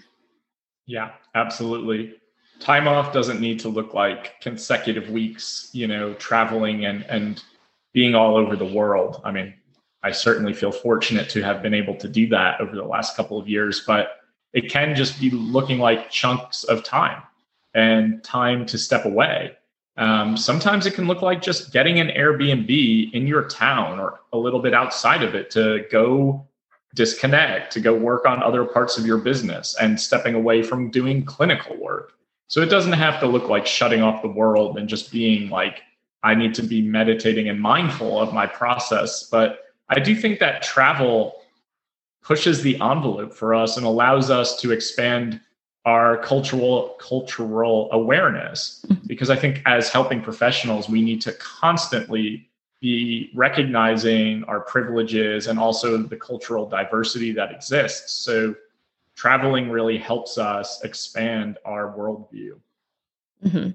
Yeah, 0.86 1.12
absolutely. 1.34 2.14
Time 2.60 2.86
off 2.86 3.12
doesn't 3.12 3.40
need 3.40 3.58
to 3.60 3.68
look 3.68 3.94
like 3.94 4.40
consecutive 4.40 5.10
weeks, 5.10 5.70
you 5.72 5.86
know, 5.86 6.14
traveling 6.14 6.84
and 6.84 7.04
and 7.04 7.42
being 7.92 8.14
all 8.14 8.36
over 8.36 8.56
the 8.56 8.64
world. 8.64 9.20
I 9.24 9.32
mean, 9.32 9.54
I 10.02 10.12
certainly 10.12 10.52
feel 10.52 10.72
fortunate 10.72 11.28
to 11.30 11.42
have 11.42 11.62
been 11.62 11.74
able 11.74 11.96
to 11.96 12.08
do 12.08 12.28
that 12.28 12.60
over 12.60 12.74
the 12.74 12.84
last 12.84 13.16
couple 13.16 13.38
of 13.38 13.48
years, 13.48 13.82
but 13.86 14.18
it 14.52 14.70
can 14.70 14.94
just 14.94 15.20
be 15.20 15.30
looking 15.30 15.78
like 15.78 16.10
chunks 16.10 16.64
of 16.64 16.84
time 16.84 17.22
and 17.74 18.22
time 18.22 18.64
to 18.66 18.78
step 18.78 19.04
away. 19.04 19.52
Um, 19.96 20.36
sometimes 20.36 20.86
it 20.86 20.94
can 20.94 21.06
look 21.06 21.22
like 21.22 21.42
just 21.42 21.72
getting 21.72 21.98
an 21.98 22.08
Airbnb 22.08 23.12
in 23.12 23.26
your 23.26 23.48
town 23.48 23.98
or 23.98 24.20
a 24.32 24.38
little 24.38 24.60
bit 24.60 24.72
outside 24.72 25.24
of 25.24 25.34
it 25.34 25.50
to 25.50 25.84
go 25.90 26.46
disconnect, 26.94 27.72
to 27.72 27.80
go 27.80 27.94
work 27.94 28.24
on 28.24 28.42
other 28.42 28.64
parts 28.64 28.96
of 28.96 29.04
your 29.04 29.18
business 29.18 29.76
and 29.80 30.00
stepping 30.00 30.34
away 30.34 30.62
from 30.62 30.90
doing 30.90 31.24
clinical 31.24 31.76
work. 31.76 32.12
So 32.46 32.62
it 32.62 32.70
doesn't 32.70 32.92
have 32.92 33.20
to 33.20 33.26
look 33.26 33.48
like 33.48 33.66
shutting 33.66 34.00
off 34.00 34.22
the 34.22 34.28
world 34.28 34.78
and 34.78 34.88
just 34.88 35.12
being 35.12 35.50
like 35.50 35.82
I 36.22 36.34
need 36.34 36.54
to 36.54 36.62
be 36.62 36.82
meditating 36.82 37.48
and 37.48 37.60
mindful 37.60 38.18
of 38.20 38.32
my 38.32 38.46
process. 38.46 39.24
But 39.24 39.60
I 39.88 40.00
do 40.00 40.14
think 40.14 40.38
that 40.40 40.62
travel 40.62 41.36
pushes 42.22 42.62
the 42.62 42.80
envelope 42.80 43.32
for 43.32 43.54
us 43.54 43.76
and 43.76 43.86
allows 43.86 44.30
us 44.30 44.60
to 44.60 44.72
expand 44.72 45.40
our 45.84 46.18
cultural 46.18 46.96
cultural 47.00 47.88
awareness 47.92 48.84
mm-hmm. 48.86 49.06
because 49.06 49.30
I 49.30 49.36
think 49.36 49.62
as 49.64 49.88
helping 49.88 50.20
professionals 50.20 50.88
we 50.88 51.00
need 51.00 51.22
to 51.22 51.32
constantly 51.34 52.50
be 52.80 53.30
recognizing 53.34 54.44
our 54.44 54.60
privileges 54.60 55.46
and 55.46 55.58
also 55.58 55.96
the 55.96 56.16
cultural 56.16 56.68
diversity 56.68 57.32
that 57.32 57.50
exists. 57.50 58.12
So 58.12 58.54
traveling 59.16 59.70
really 59.70 59.98
helps 59.98 60.38
us 60.38 60.84
expand 60.84 61.58
our 61.64 61.96
worldview. 61.96 62.58
Mm-hmm. 63.44 63.70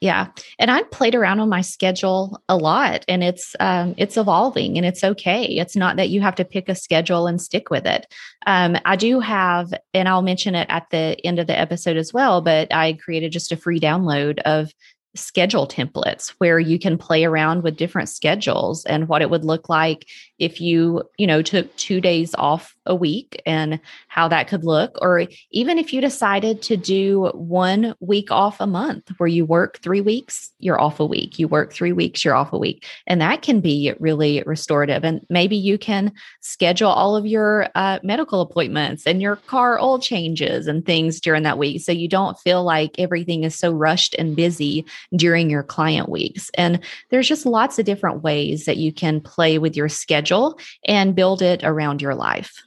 Yeah, 0.00 0.28
and 0.58 0.70
I've 0.70 0.90
played 0.90 1.14
around 1.14 1.40
on 1.40 1.48
my 1.48 1.60
schedule 1.60 2.40
a 2.48 2.56
lot, 2.56 3.04
and 3.08 3.22
it's 3.22 3.54
um, 3.60 3.94
it's 3.98 4.16
evolving, 4.16 4.76
and 4.76 4.86
it's 4.86 5.04
okay. 5.04 5.44
It's 5.44 5.76
not 5.76 5.96
that 5.96 6.08
you 6.08 6.20
have 6.22 6.34
to 6.36 6.44
pick 6.44 6.68
a 6.68 6.74
schedule 6.74 7.26
and 7.26 7.40
stick 7.40 7.70
with 7.70 7.86
it. 7.86 8.06
Um, 8.46 8.78
I 8.84 8.96
do 8.96 9.20
have, 9.20 9.72
and 9.94 10.08
I'll 10.08 10.22
mention 10.22 10.54
it 10.54 10.66
at 10.70 10.88
the 10.90 11.16
end 11.24 11.38
of 11.38 11.46
the 11.46 11.58
episode 11.58 11.96
as 11.96 12.12
well. 12.12 12.40
But 12.40 12.72
I 12.74 12.94
created 12.94 13.32
just 13.32 13.52
a 13.52 13.56
free 13.56 13.78
download 13.78 14.40
of 14.40 14.72
schedule 15.14 15.68
templates 15.68 16.30
where 16.38 16.58
you 16.58 16.78
can 16.78 16.96
play 16.96 17.24
around 17.24 17.62
with 17.62 17.76
different 17.76 18.08
schedules 18.08 18.84
and 18.86 19.08
what 19.08 19.20
it 19.20 19.28
would 19.28 19.44
look 19.44 19.68
like 19.68 20.08
if 20.38 20.60
you 20.60 21.02
you 21.18 21.26
know 21.26 21.42
took 21.42 21.74
two 21.76 22.00
days 22.00 22.34
off 22.38 22.74
a 22.86 22.94
week 22.94 23.40
and 23.44 23.78
how 24.12 24.28
that 24.28 24.46
could 24.46 24.62
look 24.62 24.98
or 25.00 25.26
even 25.52 25.78
if 25.78 25.90
you 25.90 25.98
decided 25.98 26.60
to 26.60 26.76
do 26.76 27.30
one 27.32 27.94
week 28.00 28.30
off 28.30 28.60
a 28.60 28.66
month 28.66 29.10
where 29.16 29.26
you 29.26 29.42
work 29.42 29.78
3 29.78 30.02
weeks 30.02 30.52
you're 30.58 30.78
off 30.78 31.00
a 31.00 31.06
week. 31.06 31.38
You 31.38 31.48
work 31.48 31.72
3 31.72 31.92
weeks 31.92 32.22
you're 32.22 32.34
off 32.34 32.52
a 32.52 32.58
week. 32.58 32.84
And 33.06 33.22
that 33.22 33.40
can 33.40 33.62
be 33.62 33.94
really 33.98 34.42
restorative. 34.44 35.02
And 35.02 35.24
maybe 35.30 35.56
you 35.56 35.78
can 35.78 36.12
schedule 36.42 36.90
all 36.90 37.16
of 37.16 37.26
your 37.26 37.70
uh, 37.74 38.00
medical 38.02 38.42
appointments 38.42 39.06
and 39.06 39.22
your 39.22 39.36
car 39.36 39.80
oil 39.80 39.98
changes 39.98 40.66
and 40.66 40.84
things 40.84 41.18
during 41.18 41.42
that 41.44 41.56
week 41.56 41.80
so 41.80 41.90
you 41.90 42.06
don't 42.06 42.38
feel 42.38 42.62
like 42.62 42.98
everything 42.98 43.44
is 43.44 43.54
so 43.54 43.72
rushed 43.72 44.14
and 44.18 44.36
busy 44.36 44.84
during 45.16 45.48
your 45.48 45.62
client 45.62 46.10
weeks. 46.10 46.50
And 46.52 46.80
there's 47.08 47.28
just 47.28 47.46
lots 47.46 47.78
of 47.78 47.86
different 47.86 48.22
ways 48.22 48.66
that 48.66 48.76
you 48.76 48.92
can 48.92 49.22
play 49.22 49.56
with 49.56 49.74
your 49.74 49.88
schedule 49.88 50.58
and 50.84 51.14
build 51.14 51.40
it 51.40 51.64
around 51.64 52.02
your 52.02 52.14
life. 52.14 52.62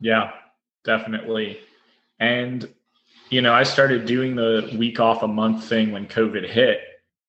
Yeah, 0.00 0.30
definitely. 0.86 1.58
And, 2.18 2.66
you 3.28 3.42
know, 3.42 3.52
I 3.52 3.64
started 3.64 4.06
doing 4.06 4.36
the 4.36 4.74
week 4.78 5.00
off 5.00 5.22
a 5.22 5.28
month 5.28 5.64
thing 5.64 5.92
when 5.92 6.06
COVID 6.06 6.48
hit, 6.48 6.80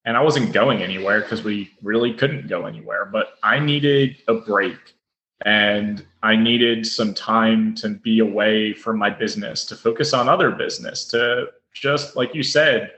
and 0.05 0.15
I 0.15 0.21
wasn't 0.21 0.53
going 0.53 0.81
anywhere 0.81 1.19
because 1.19 1.43
we 1.43 1.71
really 1.81 2.13
couldn't 2.13 2.47
go 2.47 2.65
anywhere, 2.65 3.05
but 3.05 3.33
I 3.43 3.59
needed 3.59 4.15
a 4.29 4.35
break 4.35 4.77
and 5.45 6.05
I 6.23 6.37
needed 6.37 6.85
some 6.85 7.13
time 7.13 7.75
to 7.75 7.89
be 7.89 8.19
away 8.19 8.73
from 8.73 8.97
my 8.97 9.09
business, 9.09 9.65
to 9.65 9.75
focus 9.75 10.13
on 10.13 10.29
other 10.29 10.51
business, 10.51 11.03
to 11.09 11.47
just, 11.73 12.15
like 12.15 12.33
you 12.33 12.41
said, 12.41 12.91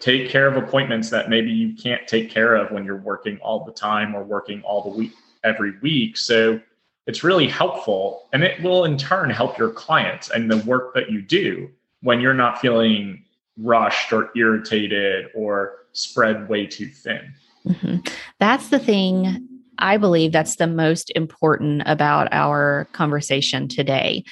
take 0.00 0.28
care 0.28 0.46
of 0.46 0.56
appointments 0.62 1.08
that 1.10 1.30
maybe 1.30 1.50
you 1.50 1.74
can't 1.74 2.06
take 2.06 2.30
care 2.30 2.56
of 2.56 2.70
when 2.70 2.84
you're 2.84 2.96
working 2.96 3.38
all 3.38 3.64
the 3.64 3.72
time 3.72 4.14
or 4.14 4.24
working 4.24 4.60
all 4.62 4.82
the 4.82 4.90
week 4.90 5.12
every 5.44 5.78
week. 5.80 6.16
So 6.16 6.60
it's 7.06 7.22
really 7.22 7.46
helpful 7.46 8.28
and 8.32 8.42
it 8.42 8.62
will 8.62 8.84
in 8.84 8.96
turn 8.96 9.30
help 9.30 9.58
your 9.58 9.70
clients 9.70 10.30
and 10.30 10.50
the 10.50 10.58
work 10.58 10.94
that 10.94 11.10
you 11.10 11.20
do 11.20 11.70
when 12.00 12.20
you're 12.20 12.34
not 12.34 12.60
feeling 12.60 13.22
rushed 13.58 14.12
or 14.12 14.30
irritated 14.36 15.26
or 15.34 15.86
spread 15.92 16.48
way 16.48 16.66
too 16.66 16.86
thin. 16.86 17.32
Mm-hmm. 17.66 17.96
That's 18.40 18.68
the 18.68 18.78
thing 18.78 19.48
I 19.78 19.96
believe 19.96 20.32
that's 20.32 20.56
the 20.56 20.66
most 20.66 21.10
important 21.14 21.82
about 21.86 22.28
our 22.32 22.86
conversation 22.92 23.68
today 23.68 24.24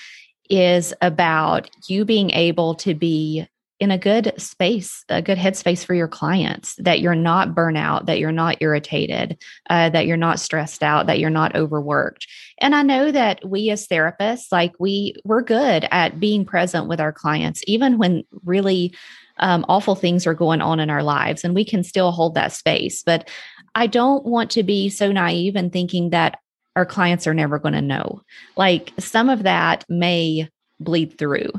is 0.50 0.92
about 1.00 1.70
you 1.88 2.04
being 2.04 2.30
able 2.30 2.74
to 2.76 2.94
be 2.94 3.46
in 3.82 3.90
a 3.90 3.98
good 3.98 4.32
space, 4.40 5.04
a 5.08 5.20
good 5.20 5.36
headspace 5.36 5.84
for 5.84 5.92
your 5.92 6.06
clients, 6.06 6.76
that 6.76 7.00
you're 7.00 7.16
not 7.16 7.52
burnout, 7.52 8.06
that 8.06 8.20
you're 8.20 8.30
not 8.30 8.56
irritated, 8.60 9.36
uh, 9.70 9.90
that 9.90 10.06
you're 10.06 10.16
not 10.16 10.38
stressed 10.38 10.84
out, 10.84 11.08
that 11.08 11.18
you're 11.18 11.30
not 11.30 11.56
overworked. 11.56 12.28
And 12.58 12.76
I 12.76 12.82
know 12.82 13.10
that 13.10 13.44
we 13.44 13.70
as 13.70 13.88
therapists, 13.88 14.52
like 14.52 14.72
we, 14.78 15.16
we're 15.24 15.42
good 15.42 15.88
at 15.90 16.20
being 16.20 16.44
present 16.44 16.86
with 16.86 17.00
our 17.00 17.12
clients, 17.12 17.60
even 17.66 17.98
when 17.98 18.22
really 18.44 18.94
um, 19.38 19.66
awful 19.68 19.96
things 19.96 20.28
are 20.28 20.34
going 20.34 20.60
on 20.60 20.78
in 20.78 20.88
our 20.88 21.02
lives, 21.02 21.42
and 21.42 21.52
we 21.52 21.64
can 21.64 21.82
still 21.82 22.12
hold 22.12 22.36
that 22.36 22.52
space. 22.52 23.02
But 23.02 23.28
I 23.74 23.88
don't 23.88 24.24
want 24.24 24.52
to 24.52 24.62
be 24.62 24.90
so 24.90 25.10
naive 25.10 25.56
and 25.56 25.72
thinking 25.72 26.10
that 26.10 26.38
our 26.76 26.86
clients 26.86 27.26
are 27.26 27.34
never 27.34 27.58
going 27.58 27.74
to 27.74 27.82
know. 27.82 28.22
Like 28.56 28.92
some 29.00 29.28
of 29.28 29.42
that 29.42 29.84
may 29.88 30.48
bleed 30.78 31.18
through 31.18 31.50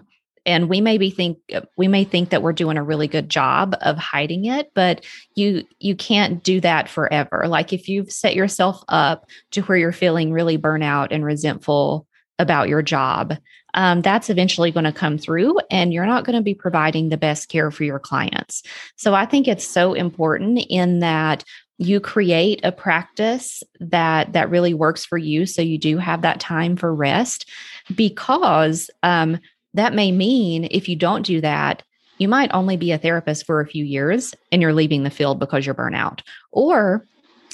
and 0.46 0.70
we 0.70 0.82
maybe 0.82 1.10
think 1.10 1.38
we 1.78 1.88
may 1.88 2.04
think 2.04 2.30
that 2.30 2.42
we're 2.42 2.54
doing 2.54 2.78
a 2.78 2.84
really 2.84 3.08
good 3.08 3.30
job 3.30 3.76
of 3.82 3.98
hiding 3.98 4.46
it 4.46 4.72
but 4.74 5.06
you 5.36 5.64
you 5.80 5.96
can't 5.96 6.44
do 6.44 6.60
that 6.62 6.90
forever. 6.90 7.46
Like 7.48 7.74
if 7.74 7.88
you've 7.88 8.12
set 8.12 8.36
yourself 8.36 8.84
up 8.88 9.30
to 9.52 9.62
where 9.64 9.78
you're 9.78 9.92
feeling 9.92 10.32
really 10.32 10.58
burnout 10.58 11.08
and 11.12 11.24
resentful 11.24 12.08
about 12.40 12.68
your 12.68 12.82
job 12.82 13.38
um, 13.76 14.02
that's 14.02 14.30
eventually 14.30 14.72
going 14.72 14.84
to 14.84 14.92
come 14.92 15.18
through 15.18 15.58
and 15.72 15.94
you're 15.94 16.06
not 16.06 16.26
going 16.26 16.36
to 16.36 16.42
be 16.42 16.54
providing 16.54 17.10
the 17.10 17.18
best 17.18 17.50
care 17.50 17.72
for 17.72 17.84
your 17.84 18.00
clients. 18.00 18.64
So 18.96 19.14
i 19.14 19.26
think 19.26 19.48
it's 19.48 19.68
so 19.68 19.94
important 19.94 20.60
in 20.70 21.00
that 21.00 21.44
you 21.80 22.00
create 22.00 22.62
a 22.64 22.72
practice 22.72 23.64
that 23.80 24.34
that 24.34 24.50
really 24.50 24.74
works 24.74 25.06
for 25.06 25.18
you 25.18 25.46
so 25.46 25.62
you 25.62 25.78
do 25.78 25.98
have 25.98 26.22
that 26.22 26.40
time 26.40 26.76
for 26.76 26.94
rest 26.94 27.50
because 27.96 28.90
um, 29.02 29.40
that 29.74 29.94
may 29.94 30.12
mean 30.12 30.68
if 30.72 30.88
you 30.88 30.96
don't 30.96 31.26
do 31.26 31.42
that 31.42 31.84
you 32.18 32.28
might 32.28 32.54
only 32.54 32.78
be 32.78 32.92
a 32.92 32.98
therapist 32.98 33.46
for 33.46 33.60
a 33.60 33.68
few 33.68 33.84
years 33.84 34.34
and 34.52 34.62
you're 34.62 34.74
leaving 34.74 35.04
the 35.04 35.10
field 35.10 35.40
because 35.40 35.66
you're 35.66 35.76
burnout 35.76 36.22
or 36.52 37.06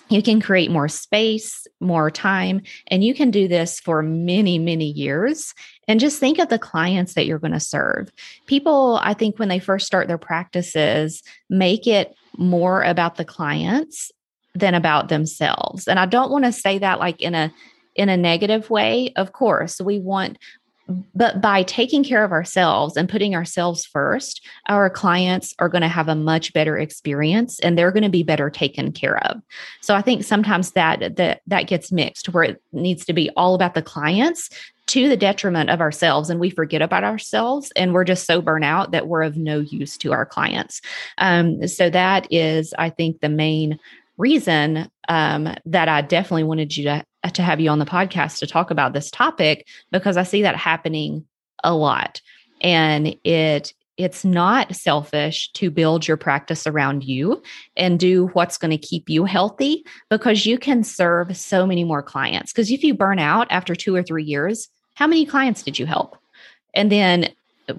you 0.09 0.23
can 0.23 0.41
create 0.41 0.71
more 0.71 0.87
space, 0.87 1.67
more 1.79 2.09
time, 2.09 2.61
and 2.87 3.03
you 3.03 3.13
can 3.13 3.29
do 3.29 3.47
this 3.47 3.79
for 3.79 4.01
many, 4.01 4.57
many 4.57 4.85
years. 4.85 5.53
And 5.87 5.99
just 5.99 6.19
think 6.19 6.39
of 6.39 6.49
the 6.49 6.57
clients 6.57 7.13
that 7.13 7.27
you're 7.27 7.39
going 7.39 7.53
to 7.53 7.59
serve. 7.59 8.11
People, 8.47 8.99
I 9.03 9.13
think, 9.13 9.37
when 9.37 9.49
they 9.49 9.59
first 9.59 9.85
start 9.85 10.07
their 10.07 10.17
practices, 10.17 11.21
make 11.49 11.85
it 11.85 12.15
more 12.37 12.81
about 12.81 13.15
the 13.15 13.25
clients 13.25 14.11
than 14.55 14.73
about 14.73 15.09
themselves. 15.09 15.87
And 15.87 15.99
I 15.99 16.07
don't 16.07 16.31
want 16.31 16.45
to 16.45 16.51
say 16.51 16.79
that 16.79 16.99
like 16.99 17.21
in 17.21 17.35
a 17.35 17.53
in 17.95 18.07
a 18.07 18.17
negative 18.17 18.69
way. 18.69 19.11
Of 19.15 19.33
course, 19.33 19.81
we 19.81 19.99
want 19.99 20.37
but 21.15 21.41
by 21.41 21.63
taking 21.63 22.03
care 22.03 22.23
of 22.23 22.31
ourselves 22.31 22.97
and 22.97 23.09
putting 23.09 23.35
ourselves 23.35 23.85
first, 23.85 24.45
our 24.67 24.89
clients 24.89 25.53
are 25.59 25.69
going 25.69 25.81
to 25.81 25.87
have 25.87 26.07
a 26.07 26.15
much 26.15 26.53
better 26.53 26.77
experience 26.77 27.59
and 27.59 27.77
they're 27.77 27.91
going 27.91 28.03
to 28.03 28.09
be 28.09 28.23
better 28.23 28.49
taken 28.49 28.91
care 28.91 29.23
of. 29.25 29.41
So 29.81 29.95
I 29.95 30.01
think 30.01 30.23
sometimes 30.23 30.71
that 30.71 31.15
that 31.17 31.41
that 31.47 31.67
gets 31.67 31.91
mixed 31.91 32.29
where 32.29 32.43
it 32.43 32.61
needs 32.71 33.05
to 33.05 33.13
be 33.13 33.29
all 33.31 33.55
about 33.55 33.73
the 33.73 33.81
clients 33.81 34.49
to 34.87 35.07
the 35.07 35.17
detriment 35.17 35.69
of 35.69 35.81
ourselves 35.81 36.31
and 36.31 36.39
we 36.39 36.49
forget 36.49 36.81
about 36.81 37.03
ourselves 37.03 37.71
and 37.75 37.93
we're 37.93 38.03
just 38.03 38.25
so 38.25 38.41
burnt 38.41 38.65
out 38.65 38.91
that 38.91 39.07
we're 39.07 39.21
of 39.21 39.37
no 39.37 39.59
use 39.59 39.97
to 39.99 40.11
our 40.11 40.25
clients. 40.25 40.81
Um, 41.19 41.67
so 41.67 41.91
that 41.91 42.27
is, 42.31 42.73
I 42.79 42.89
think, 42.89 43.21
the 43.21 43.29
main 43.29 43.79
reason 44.17 44.89
um, 45.07 45.53
that 45.65 45.87
I 45.87 46.01
definitely 46.01 46.43
wanted 46.43 46.75
you 46.75 46.85
to 46.85 47.03
to 47.33 47.43
have 47.43 47.59
you 47.59 47.69
on 47.69 47.79
the 47.79 47.85
podcast 47.85 48.39
to 48.39 48.47
talk 48.47 48.71
about 48.71 48.93
this 48.93 49.11
topic 49.11 49.67
because 49.91 50.17
I 50.17 50.23
see 50.23 50.41
that 50.41 50.55
happening 50.55 51.25
a 51.63 51.73
lot. 51.73 52.21
And 52.61 53.15
it 53.23 53.73
it's 53.97 54.23
not 54.23 54.73
selfish 54.73 55.51
to 55.51 55.69
build 55.69 56.07
your 56.07 56.15
practice 56.15 56.65
around 56.65 57.03
you 57.03 57.43
and 57.75 57.99
do 57.99 58.27
what's 58.27 58.57
going 58.57 58.71
to 58.71 58.77
keep 58.77 59.09
you 59.09 59.25
healthy 59.25 59.83
because 60.09 60.45
you 60.45 60.57
can 60.57 60.85
serve 60.85 61.35
so 61.35 61.67
many 61.67 61.83
more 61.83 62.01
clients. 62.01 62.53
Because 62.53 62.71
if 62.71 62.81
you 62.81 62.93
burn 62.93 63.19
out 63.19 63.45
after 63.49 63.75
two 63.75 63.93
or 63.93 64.01
three 64.01 64.23
years, 64.23 64.69
how 64.95 65.05
many 65.05 65.25
clients 65.25 65.63
did 65.63 65.77
you 65.77 65.85
help? 65.85 66.17
And 66.73 66.89
then 66.89 67.33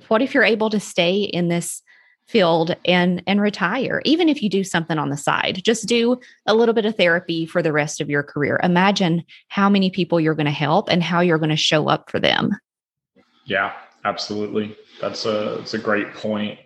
what 0.08 0.20
if 0.20 0.34
you're 0.34 0.44
able 0.44 0.68
to 0.68 0.78
stay 0.78 1.22
in 1.22 1.48
this 1.48 1.80
field 2.30 2.76
and 2.84 3.22
and 3.26 3.40
retire 3.40 4.00
even 4.04 4.28
if 4.28 4.42
you 4.42 4.48
do 4.48 4.62
something 4.62 4.98
on 4.98 5.10
the 5.10 5.16
side. 5.16 5.60
Just 5.64 5.88
do 5.88 6.20
a 6.46 6.54
little 6.54 6.74
bit 6.74 6.86
of 6.86 6.96
therapy 6.96 7.44
for 7.44 7.62
the 7.62 7.72
rest 7.72 8.00
of 8.00 8.08
your 8.08 8.22
career. 8.22 8.60
Imagine 8.62 9.24
how 9.48 9.68
many 9.68 9.90
people 9.90 10.20
you're 10.20 10.34
going 10.34 10.46
to 10.46 10.52
help 10.52 10.88
and 10.88 11.02
how 11.02 11.20
you're 11.20 11.38
going 11.38 11.50
to 11.50 11.56
show 11.56 11.88
up 11.88 12.10
for 12.10 12.20
them. 12.20 12.56
Yeah 13.44 13.72
absolutely. 14.04 14.76
That's 15.00 15.26
a 15.26 15.58
it's 15.58 15.74
a 15.74 15.78
great 15.78 16.12
point. 16.14 16.58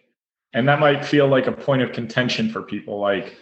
And 0.53 0.68
that 0.68 0.81
might 0.81 1.05
feel 1.05 1.27
like 1.27 1.46
a 1.46 1.53
point 1.53 1.83
of 1.83 1.92
contention 1.92 2.50
for 2.50 2.62
people 2.62 3.00
like 3.00 3.37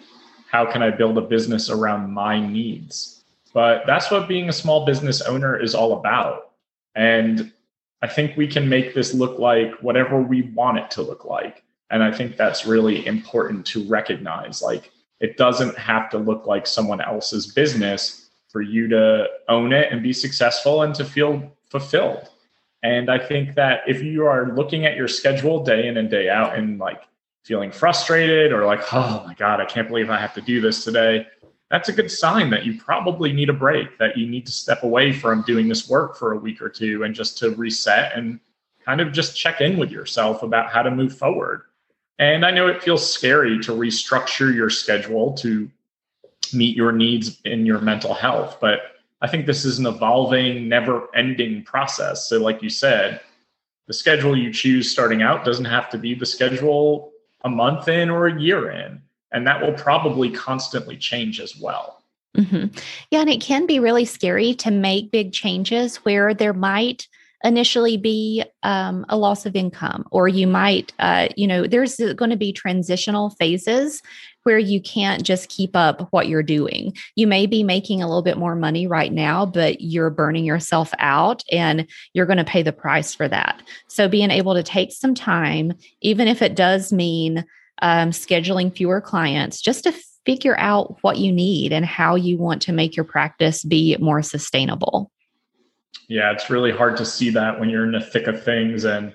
how 0.51 0.71
can 0.71 0.83
i 0.83 0.91
build 0.91 1.17
a 1.17 1.23
business 1.23 1.71
around 1.71 2.13
my 2.13 2.39
needs? 2.41 3.25
But 3.55 3.85
that's 3.87 4.11
what 4.11 4.29
being 4.29 4.49
a 4.49 4.53
small 4.53 4.87
business 4.87 5.21
owner 5.23 5.59
is 5.61 5.75
all 5.75 5.99
about. 5.99 6.53
And 6.95 7.53
i 8.03 8.09
think 8.09 8.37
we 8.37 8.47
can 8.47 8.69
make 8.69 8.95
this 8.95 9.15
look 9.15 9.39
like 9.39 9.73
whatever 9.81 10.21
we 10.21 10.43
want 10.55 10.79
it 10.79 10.91
to 10.91 11.03
look 11.03 11.25
like 11.25 11.63
and 11.92 12.02
I 12.02 12.11
think 12.11 12.37
that's 12.37 12.66
really 12.66 13.07
important 13.07 13.66
to 13.66 13.85
recognize. 13.85 14.62
Like, 14.62 14.90
it 15.20 15.37
doesn't 15.37 15.78
have 15.78 16.11
to 16.11 16.18
look 16.18 16.46
like 16.46 16.66
someone 16.66 17.00
else's 17.00 17.46
business 17.46 18.31
for 18.48 18.62
you 18.62 18.88
to 18.88 19.28
own 19.48 19.72
it 19.72 19.92
and 19.92 20.02
be 20.02 20.12
successful 20.12 20.83
and 20.83 20.94
to 20.96 21.05
feel 21.05 21.57
fulfilled. 21.70 22.28
And 22.83 23.11
I 23.11 23.18
think 23.18 23.55
that 23.55 23.83
if 23.87 24.02
you 24.02 24.26
are 24.26 24.52
looking 24.55 24.85
at 24.87 24.96
your 24.96 25.07
schedule 25.07 25.62
day 25.62 25.87
in 25.87 25.98
and 25.98 26.11
day 26.11 26.28
out 26.28 26.59
and 26.59 26.78
like 26.78 27.02
feeling 27.44 27.70
frustrated 27.70 28.52
or 28.52 28.64
like, 28.64 28.81
oh 28.92 29.22
my 29.26 29.35
God, 29.35 29.61
I 29.61 29.64
can't 29.64 29.87
believe 29.87 30.11
I 30.11 30.18
have 30.18 30.35
to 30.35 30.40
do 30.40 30.61
this 30.61 30.85
today, 30.85 31.26
that's 31.70 31.88
a 31.88 31.92
good 31.92 32.11
sign 32.11 32.50
that 32.50 32.64
you 32.66 32.78
probably 32.78 33.33
need 33.33 33.48
a 33.48 33.55
break, 33.55 33.98
that 33.98 34.16
you 34.16 34.26
need 34.28 34.46
to 34.46 34.52
step 34.52 34.83
away 34.83 35.12
from 35.12 35.42
doing 35.42 35.68
this 35.68 35.88
work 35.88 36.16
for 36.16 36.33
a 36.33 36.38
week 36.38 36.61
or 36.61 36.68
two 36.68 37.05
and 37.05 37.14
just 37.14 37.38
to 37.38 37.50
reset 37.50 38.12
and 38.16 38.40
kind 38.85 39.00
of 39.00 39.12
just 39.12 39.37
check 39.37 39.61
in 39.61 39.78
with 39.78 39.90
yourself 39.90 40.42
about 40.42 40.70
how 40.70 40.83
to 40.83 40.90
move 40.90 41.16
forward. 41.16 41.62
And 42.18 42.44
I 42.44 42.51
know 42.51 42.68
it 42.68 42.83
feels 42.83 43.11
scary 43.11 43.59
to 43.61 43.72
restructure 43.72 44.55
your 44.55 44.70
schedule 44.70 45.33
to 45.35 45.70
meet 46.53 46.77
your 46.77 46.92
needs 46.92 47.40
in 47.44 47.66
your 47.66 47.81
mental 47.81 48.14
health, 48.14 48.59
but 48.61 48.81
I 49.22 49.29
think 49.29 49.46
this 49.46 49.64
is 49.64 49.79
an 49.79 49.87
evolving, 49.87 50.68
never 50.68 51.09
ending 51.14 51.62
process. 51.62 52.29
So, 52.29 52.38
like 52.38 52.61
you 52.61 52.68
said, 52.68 53.20
the 53.87 53.94
schedule 53.94 54.37
you 54.37 54.53
choose 54.53 54.90
starting 54.90 55.22
out 55.22 55.44
doesn't 55.44 55.64
have 55.64 55.88
to 55.90 55.98
be 55.98 56.14
the 56.14 56.27
schedule 56.27 57.12
a 57.44 57.48
month 57.48 57.88
in 57.88 58.11
or 58.11 58.27
a 58.27 58.40
year 58.40 58.70
in. 58.70 59.01
And 59.31 59.46
that 59.46 59.62
will 59.62 59.72
probably 59.72 60.31
constantly 60.31 60.96
change 60.96 61.40
as 61.40 61.57
well. 61.57 62.03
Mm-hmm. 62.37 62.77
Yeah. 63.11 63.20
And 63.20 63.31
it 63.31 63.40
can 63.40 63.66
be 63.66 63.79
really 63.79 64.05
scary 64.05 64.55
to 64.55 64.70
make 64.70 65.11
big 65.11 65.33
changes 65.33 65.96
where 65.96 66.35
there 66.35 66.53
might 66.53 67.07
initially 67.44 67.96
be 67.96 68.44
um, 68.62 69.05
a 69.09 69.16
loss 69.16 69.46
of 69.46 69.57
income, 69.57 70.07
or 70.11 70.28
you 70.28 70.46
might, 70.46 70.92
uh, 70.98 71.28
you 71.37 71.46
know, 71.46 71.66
there's 71.66 71.96
going 71.96 72.31
to 72.31 72.37
be 72.37 72.52
transitional 72.52 73.31
phases 73.31 74.02
where 74.44 74.59
you 74.59 74.81
can't 74.81 75.22
just 75.22 75.48
keep 75.48 75.76
up 75.76 76.09
what 76.11 76.28
you're 76.28 76.42
doing. 76.42 76.96
You 77.14 77.26
may 77.26 77.46
be 77.46 77.62
making 77.62 78.02
a 78.02 78.07
little 78.07 78.22
bit 78.22 78.38
more 78.38 78.57
money 78.57 78.87
right 78.87 79.12
now, 79.12 79.46
but 79.46 79.81
you're 79.81 80.11
burning 80.11 80.44
yourself 80.44 80.92
out 80.98 81.44
and 81.50 81.87
you're 82.12 82.26
going 82.26 82.38
to 82.38 82.44
pay 82.44 82.62
the 82.62 82.72
price 82.72 83.14
for 83.14 83.28
that. 83.28 83.62
So, 83.88 84.09
being 84.09 84.31
able 84.31 84.55
to 84.55 84.62
take 84.62 84.92
some 84.92 85.14
time, 85.14 85.74
even 86.00 86.28
if 86.28 86.42
it 86.42 86.57
does 86.57 86.92
mean 86.92 87.44
um, 87.81 88.11
scheduling 88.11 88.74
fewer 88.74 89.00
clients, 89.00 89.61
just 89.61 89.85
to 89.85 89.94
figure 90.24 90.59
out 90.59 90.96
what 91.02 91.18
you 91.18 91.33
need 91.33 91.72
and 91.72 91.85
how 91.85 92.14
you 92.14 92.38
want 92.38 92.62
to 92.62 92.72
make 92.72 92.96
your 92.96 93.05
practice 93.05 93.64
be 93.64 93.96
more 93.98 94.22
sustainable. 94.22 95.11
Yeah, 96.09 96.33
it's 96.33 96.50
really 96.50 96.72
hard 96.72 96.96
to 96.98 97.05
see 97.05 97.31
that 97.31 97.59
when 97.59 97.70
you're 97.70 97.85
in 97.85 97.92
the 97.92 98.00
thick 98.00 98.26
of 98.26 98.42
things 98.42 98.85
and 98.85 99.14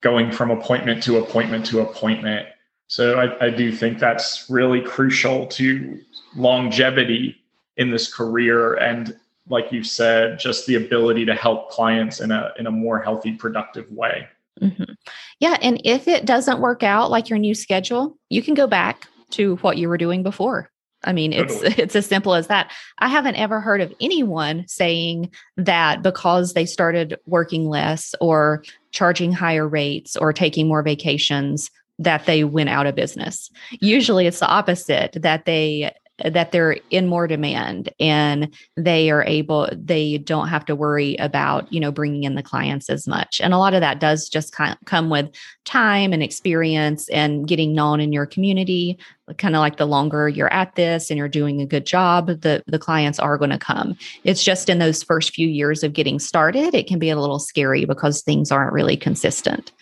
going 0.00 0.30
from 0.30 0.50
appointment 0.50 1.02
to 1.04 1.18
appointment 1.18 1.66
to 1.66 1.80
appointment. 1.80 2.46
So 2.88 3.18
I, 3.18 3.46
I 3.46 3.50
do 3.50 3.72
think 3.72 3.98
that's 3.98 4.48
really 4.48 4.80
crucial 4.80 5.46
to 5.48 6.00
longevity 6.36 7.36
in 7.76 7.90
this 7.90 8.12
career 8.12 8.74
and 8.74 9.16
like 9.48 9.70
you 9.72 9.82
said, 9.82 10.38
just 10.38 10.66
the 10.66 10.74
ability 10.74 11.24
to 11.24 11.34
help 11.34 11.70
clients 11.70 12.20
in 12.20 12.30
a 12.30 12.52
in 12.58 12.66
a 12.66 12.70
more 12.70 13.00
healthy, 13.00 13.32
productive 13.32 13.90
way. 13.90 14.28
Mm-hmm. 14.60 14.92
Yeah, 15.40 15.56
and 15.60 15.80
if 15.84 16.08
it 16.08 16.24
doesn't 16.24 16.60
work 16.60 16.82
out 16.82 17.10
like 17.10 17.28
your 17.28 17.38
new 17.38 17.54
schedule, 17.54 18.18
you 18.30 18.42
can 18.42 18.54
go 18.54 18.66
back 18.66 19.06
to 19.30 19.56
what 19.56 19.76
you 19.76 19.88
were 19.88 19.98
doing 19.98 20.22
before. 20.22 20.70
I 21.06 21.12
mean, 21.12 21.32
it's 21.32 21.62
it's 21.62 21.96
as 21.96 22.06
simple 22.06 22.34
as 22.34 22.48
that. 22.48 22.70
I 22.98 23.08
haven't 23.08 23.36
ever 23.36 23.60
heard 23.60 23.80
of 23.80 23.94
anyone 24.00 24.66
saying 24.66 25.30
that 25.56 26.02
because 26.02 26.52
they 26.52 26.66
started 26.66 27.18
working 27.26 27.68
less 27.68 28.14
or 28.20 28.64
charging 28.90 29.32
higher 29.32 29.66
rates 29.66 30.16
or 30.16 30.32
taking 30.32 30.68
more 30.68 30.82
vacations 30.82 31.70
that 31.98 32.26
they 32.26 32.44
went 32.44 32.68
out 32.68 32.86
of 32.86 32.94
business. 32.94 33.50
Usually 33.80 34.26
it's 34.26 34.40
the 34.40 34.48
opposite 34.48 35.16
that 35.22 35.46
they 35.46 35.94
that 36.24 36.52
they're 36.52 36.78
in 36.90 37.06
more 37.06 37.26
demand 37.26 37.92
and 38.00 38.54
they 38.76 39.10
are 39.10 39.24
able 39.24 39.68
they 39.72 40.18
don't 40.18 40.48
have 40.48 40.64
to 40.64 40.74
worry 40.74 41.14
about 41.16 41.70
you 41.72 41.78
know 41.78 41.92
bringing 41.92 42.24
in 42.24 42.34
the 42.34 42.42
clients 42.42 42.88
as 42.88 43.06
much. 43.06 43.40
And 43.40 43.52
a 43.52 43.58
lot 43.58 43.74
of 43.74 43.80
that 43.80 44.00
does 44.00 44.28
just 44.28 44.54
come 44.84 45.10
with 45.10 45.30
time 45.64 46.12
and 46.12 46.22
experience 46.22 47.08
and 47.10 47.46
getting 47.46 47.74
known 47.74 48.00
in 48.00 48.12
your 48.12 48.26
community 48.26 48.98
kind 49.38 49.56
of 49.56 49.60
like 49.60 49.76
the 49.76 49.86
longer 49.86 50.28
you're 50.28 50.52
at 50.52 50.76
this 50.76 51.10
and 51.10 51.18
you're 51.18 51.28
doing 51.28 51.60
a 51.60 51.66
good 51.66 51.84
job 51.84 52.28
the 52.28 52.62
the 52.66 52.78
clients 52.78 53.18
are 53.18 53.36
going 53.36 53.50
to 53.50 53.58
come. 53.58 53.96
It's 54.24 54.44
just 54.44 54.68
in 54.68 54.78
those 54.78 55.02
first 55.02 55.34
few 55.34 55.48
years 55.48 55.82
of 55.82 55.92
getting 55.92 56.18
started 56.18 56.74
it 56.74 56.86
can 56.86 56.98
be 56.98 57.10
a 57.10 57.20
little 57.20 57.38
scary 57.38 57.84
because 57.84 58.22
things 58.22 58.50
aren't 58.50 58.72
really 58.72 58.96
consistent. 58.96 59.72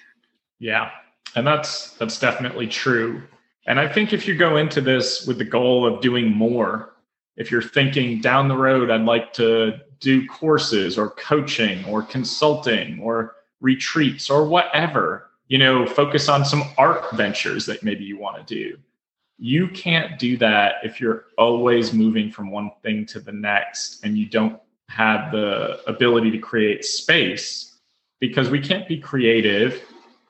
Yeah. 0.58 0.90
And 1.36 1.46
that's 1.46 1.90
that's 1.92 2.18
definitely 2.18 2.66
true 2.66 3.22
and 3.66 3.80
I 3.80 3.88
think 3.88 4.12
if 4.12 4.28
you 4.28 4.36
go 4.36 4.56
into 4.56 4.80
this 4.80 5.26
with 5.26 5.38
the 5.38 5.44
goal 5.44 5.86
of 5.86 6.02
doing 6.02 6.30
more, 6.30 6.94
if 7.36 7.50
you're 7.50 7.62
thinking 7.62 8.20
down 8.20 8.48
the 8.48 8.56
road, 8.56 8.90
I'd 8.90 9.02
like 9.02 9.32
to 9.34 9.80
do 10.00 10.26
courses 10.26 10.98
or 10.98 11.10
coaching 11.10 11.84
or 11.86 12.02
consulting 12.02 13.00
or 13.00 13.36
retreats 13.60 14.28
or 14.28 14.46
whatever, 14.46 15.30
you 15.48 15.58
know, 15.58 15.86
focus 15.86 16.28
on 16.28 16.44
some 16.44 16.62
art 16.76 17.10
ventures 17.14 17.66
that 17.66 17.82
maybe 17.82 18.04
you 18.04 18.18
want 18.18 18.46
to 18.46 18.54
do. 18.54 18.78
You 19.38 19.68
can't 19.68 20.18
do 20.18 20.36
that 20.36 20.76
if 20.84 21.00
you're 21.00 21.24
always 21.38 21.92
moving 21.92 22.30
from 22.30 22.50
one 22.50 22.70
thing 22.82 23.06
to 23.06 23.20
the 23.20 23.32
next 23.32 24.04
and 24.04 24.16
you 24.16 24.26
don't 24.26 24.60
have 24.90 25.32
the 25.32 25.80
ability 25.88 26.30
to 26.30 26.38
create 26.38 26.84
space 26.84 27.78
because 28.20 28.50
we 28.50 28.60
can't 28.60 28.86
be 28.86 28.98
creative 28.98 29.82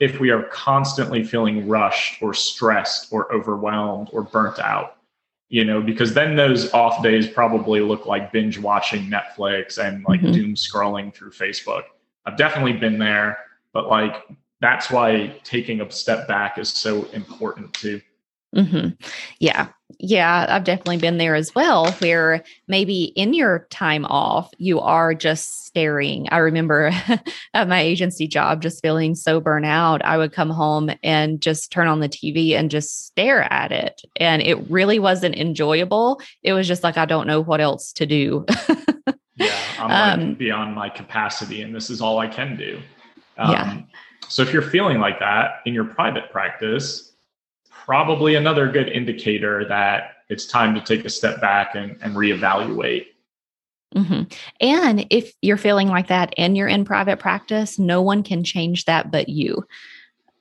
if 0.04 0.20
we 0.20 0.28
are 0.28 0.42
constantly 0.44 1.24
feeling 1.24 1.66
rushed 1.66 2.22
or 2.22 2.34
stressed 2.34 3.10
or 3.10 3.32
overwhelmed 3.34 4.08
or 4.12 4.22
burnt 4.22 4.58
out. 4.58 4.98
you 5.48 5.64
know, 5.64 5.80
because 5.80 6.14
then 6.14 6.34
those 6.36 6.72
off 6.72 7.02
days 7.02 7.28
probably 7.28 7.80
look 7.80 8.06
like 8.06 8.32
binge 8.32 8.58
watching 8.58 9.08
Netflix 9.08 9.78
and 9.78 10.04
like 10.08 10.20
mm-hmm. 10.20 10.32
doom 10.32 10.54
scrolling 10.54 11.14
through 11.14 11.30
Facebook. 11.30 11.84
I've 12.26 12.36
definitely 12.36 12.72
been 12.72 12.98
there, 12.98 13.38
but 13.72 13.88
like 13.88 14.16
that's 14.60 14.90
why 14.90 15.40
taking 15.44 15.80
a 15.80 15.90
step 15.90 16.26
back 16.26 16.58
is 16.58 16.70
so 16.70 17.04
important 17.12 17.72
too. 17.72 18.00
Mm-hmm. 18.56 18.88
Yeah. 19.38 19.68
Yeah. 19.98 20.46
I've 20.48 20.64
definitely 20.64 20.98
been 20.98 21.18
there 21.18 21.34
as 21.34 21.54
well, 21.54 21.90
where 21.92 22.42
maybe 22.68 23.04
in 23.04 23.34
your 23.34 23.66
time 23.70 24.04
off, 24.06 24.50
you 24.58 24.80
are 24.80 25.14
just 25.14 25.66
staring. 25.66 26.28
I 26.30 26.38
remember 26.38 26.92
at 27.54 27.68
my 27.68 27.80
agency 27.80 28.26
job, 28.28 28.62
just 28.62 28.82
feeling 28.82 29.14
so 29.14 29.40
burnt 29.40 29.66
out. 29.66 30.04
I 30.04 30.16
would 30.16 30.32
come 30.32 30.50
home 30.50 30.90
and 31.02 31.40
just 31.40 31.72
turn 31.72 31.88
on 31.88 32.00
the 32.00 32.08
TV 32.08 32.52
and 32.52 32.70
just 32.70 33.06
stare 33.06 33.52
at 33.52 33.72
it. 33.72 34.02
And 34.16 34.42
it 34.42 34.70
really 34.70 34.98
wasn't 34.98 35.36
enjoyable. 35.36 36.20
It 36.42 36.52
was 36.52 36.68
just 36.68 36.84
like, 36.84 36.96
I 36.96 37.06
don't 37.06 37.26
know 37.26 37.40
what 37.40 37.60
else 37.60 37.92
to 37.94 38.06
do. 38.06 38.46
yeah. 39.36 39.58
I'm 39.78 40.18
like 40.18 40.28
um, 40.28 40.34
beyond 40.34 40.74
my 40.74 40.88
capacity, 40.88 41.62
and 41.62 41.74
this 41.74 41.90
is 41.90 42.00
all 42.00 42.18
I 42.18 42.28
can 42.28 42.56
do. 42.56 42.80
Um, 43.36 43.50
yeah. 43.50 43.80
So 44.28 44.42
if 44.42 44.52
you're 44.52 44.62
feeling 44.62 44.98
like 45.00 45.18
that 45.20 45.60
in 45.66 45.74
your 45.74 45.84
private 45.84 46.30
practice, 46.30 47.13
probably 47.84 48.34
another 48.34 48.70
good 48.70 48.88
indicator 48.88 49.66
that 49.68 50.16
it's 50.28 50.46
time 50.46 50.74
to 50.74 50.80
take 50.80 51.04
a 51.04 51.10
step 51.10 51.40
back 51.40 51.74
and, 51.74 51.98
and 52.00 52.16
reevaluate. 52.16 53.06
Mm-hmm. 53.94 54.22
And 54.60 55.06
if 55.10 55.34
you're 55.42 55.58
feeling 55.58 55.88
like 55.88 56.08
that 56.08 56.32
and 56.38 56.56
you're 56.56 56.66
in 56.66 56.84
private 56.84 57.18
practice, 57.18 57.78
no 57.78 58.00
one 58.00 58.22
can 58.22 58.42
change 58.42 58.86
that 58.86 59.10
but 59.10 59.28
you. 59.28 59.64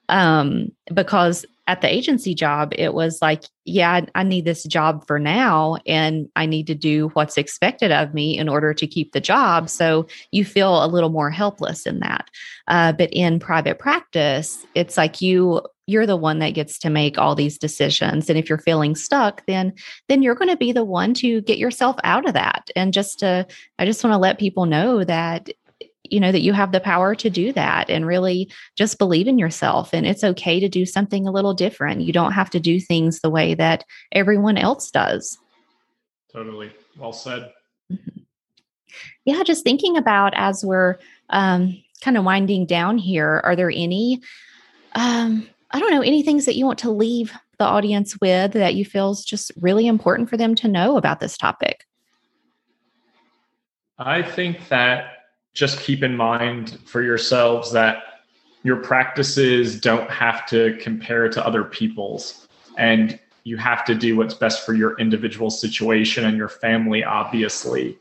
Um, 0.09 0.71
because 0.93 1.45
at 1.67 1.81
the 1.81 1.93
agency 1.93 2.33
job, 2.33 2.73
it 2.75 2.93
was 2.93 3.21
like, 3.21 3.43
yeah, 3.65 3.91
I, 3.91 4.07
I, 4.15 4.23
need 4.23 4.43
this 4.43 4.63
job 4.63 5.07
for 5.07 5.17
now, 5.17 5.77
and 5.85 6.27
I 6.35 6.45
need 6.45 6.67
to 6.67 6.75
do 6.75 7.07
what's 7.13 7.37
expected 7.37 7.89
of 7.89 8.13
me 8.13 8.37
in 8.37 8.49
order 8.49 8.73
to 8.73 8.85
keep 8.85 9.13
the 9.13 9.21
job. 9.21 9.69
So 9.69 10.07
you 10.31 10.43
feel 10.43 10.83
a 10.83 10.87
little 10.87 11.09
more 11.09 11.29
helpless 11.29 11.85
in 11.85 11.99
that. 12.01 12.29
Uh, 12.67 12.91
but 12.91 13.13
in 13.13 13.39
private 13.39 13.79
practice, 13.79 14.65
it's 14.75 14.97
like 14.97 15.21
you 15.21 15.61
you're 15.87 16.05
the 16.05 16.15
one 16.15 16.39
that 16.39 16.53
gets 16.53 16.79
to 16.79 16.89
make 16.89 17.17
all 17.17 17.35
these 17.35 17.57
decisions 17.57 18.29
and 18.29 18.39
if 18.39 18.47
you're 18.47 18.57
feeling 18.57 18.95
stuck 18.95 19.45
then 19.45 19.73
then 20.07 20.21
you're 20.21 20.35
going 20.35 20.49
to 20.49 20.57
be 20.57 20.71
the 20.71 20.83
one 20.83 21.13
to 21.13 21.41
get 21.41 21.57
yourself 21.57 21.97
out 22.03 22.27
of 22.27 22.33
that. 22.33 22.69
And 22.75 22.93
just 22.93 23.19
to 23.19 23.45
i 23.79 23.85
just 23.85 24.03
want 24.03 24.13
to 24.13 24.17
let 24.17 24.39
people 24.39 24.65
know 24.65 25.03
that 25.03 25.49
you 26.03 26.19
know 26.19 26.31
that 26.31 26.41
you 26.41 26.53
have 26.53 26.71
the 26.71 26.79
power 26.79 27.15
to 27.15 27.29
do 27.29 27.51
that 27.53 27.89
and 27.89 28.05
really 28.05 28.51
just 28.75 28.99
believe 28.99 29.27
in 29.27 29.39
yourself 29.39 29.89
and 29.93 30.05
it's 30.05 30.23
okay 30.23 30.59
to 30.59 30.69
do 30.69 30.85
something 30.85 31.27
a 31.27 31.31
little 31.31 31.53
different. 31.53 32.01
You 32.01 32.13
don't 32.13 32.33
have 32.33 32.49
to 32.51 32.59
do 32.59 32.79
things 32.79 33.19
the 33.19 33.29
way 33.29 33.53
that 33.55 33.85
everyone 34.11 34.57
else 34.57 34.91
does. 34.91 35.37
Totally. 36.31 36.71
Well 36.97 37.13
said. 37.13 37.51
Mm-hmm. 37.91 38.21
yeah 39.25 39.43
just 39.43 39.63
thinking 39.63 39.97
about 39.97 40.33
as 40.35 40.63
we're 40.63 40.97
um, 41.29 41.81
kind 42.01 42.17
of 42.17 42.23
winding 42.23 42.65
down 42.65 42.97
here 42.97 43.41
are 43.43 43.57
there 43.57 43.69
any 43.69 44.21
um, 44.93 45.49
I 45.73 45.79
don't 45.79 45.91
know, 45.91 46.01
any 46.01 46.21
things 46.21 46.45
that 46.45 46.55
you 46.55 46.65
want 46.65 46.79
to 46.79 46.91
leave 46.91 47.33
the 47.57 47.65
audience 47.65 48.19
with 48.21 48.53
that 48.53 48.75
you 48.75 48.85
feel 48.85 49.11
is 49.11 49.25
just 49.25 49.51
really 49.59 49.87
important 49.87 50.29
for 50.29 50.37
them 50.37 50.53
to 50.55 50.67
know 50.67 50.97
about 50.97 51.19
this 51.19 51.35
topic? 51.35 51.85
I 53.97 54.21
think 54.21 54.69
that 54.69 55.13
just 55.53 55.79
keep 55.79 56.03
in 56.03 56.15
mind 56.15 56.79
for 56.85 57.01
yourselves 57.01 57.71
that 57.71 58.03
your 58.63 58.77
practices 58.77 59.79
don't 59.79 60.09
have 60.09 60.45
to 60.47 60.77
compare 60.79 61.27
to 61.29 61.45
other 61.45 61.63
people's 61.63 62.47
and 62.77 63.19
you 63.43 63.57
have 63.57 63.83
to 63.85 63.93
do 63.93 64.15
what's 64.15 64.33
best 64.33 64.65
for 64.65 64.73
your 64.73 64.97
individual 64.99 65.49
situation 65.49 66.25
and 66.25 66.37
your 66.37 66.49
family 66.49 67.03
obviously 67.03 67.97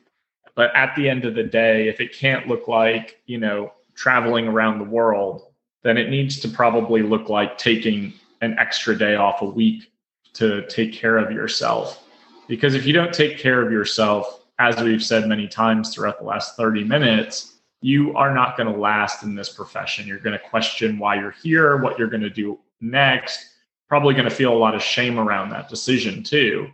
but 0.55 0.75
at 0.75 0.95
the 0.97 1.09
end 1.09 1.25
of 1.25 1.35
the 1.35 1.43
day 1.43 1.89
if 1.89 2.01
it 2.01 2.15
can't 2.15 2.47
look 2.49 2.69
like 2.69 3.21
you 3.27 3.39
know 3.39 3.73
traveling 3.95 4.47
around 4.47 4.79
the 4.79 4.85
world 4.85 5.52
then 5.83 5.97
it 5.97 6.11
needs 6.11 6.39
to 6.41 6.49
probably 6.49 7.03
look 7.03 7.29
like 7.29 7.59
taking 7.59 8.13
an 8.41 8.57
extra 8.59 8.97
day 8.97 9.17
off 9.17 9.43
a 9.43 9.47
week 9.47 9.93
to 10.35 10.67
take 10.69 10.93
care 10.93 11.19
of 11.19 11.31
yourself. 11.31 12.05
Because 12.49 12.75
if 12.75 12.87
you 12.87 12.93
don't 12.93 13.13
take 13.13 13.39
care 13.39 13.65
of 13.65 13.73
yourself, 13.73 14.43
as 14.59 14.81
we've 14.81 15.03
said 15.03 15.29
many 15.29 15.49
times 15.49 15.95
throughout 15.95 16.19
the 16.19 16.25
last 16.25 16.57
30 16.57 16.85
minutes, 16.85 17.55
you 17.81 18.17
are 18.17 18.33
not 18.33 18.57
going 18.57 18.73
to 18.73 18.79
last 18.79 19.23
in 19.25 19.35
this 19.35 19.49
profession. 19.49 20.07
You're 20.07 20.19
going 20.19 20.39
to 20.39 20.49
question 20.49 20.99
why 20.99 21.17
you're 21.17 21.33
here, 21.43 21.79
what 21.79 21.99
you're 21.99 22.09
going 22.09 22.23
to 22.23 22.31
do 22.31 22.59
next, 22.81 23.47
probably 23.89 24.15
going 24.15 24.29
to 24.29 24.35
feel 24.35 24.53
a 24.53 24.57
lot 24.57 24.75
of 24.75 24.83
shame 24.83 25.19
around 25.19 25.51
that 25.51 25.69
decision 25.69 26.23
too. 26.23 26.69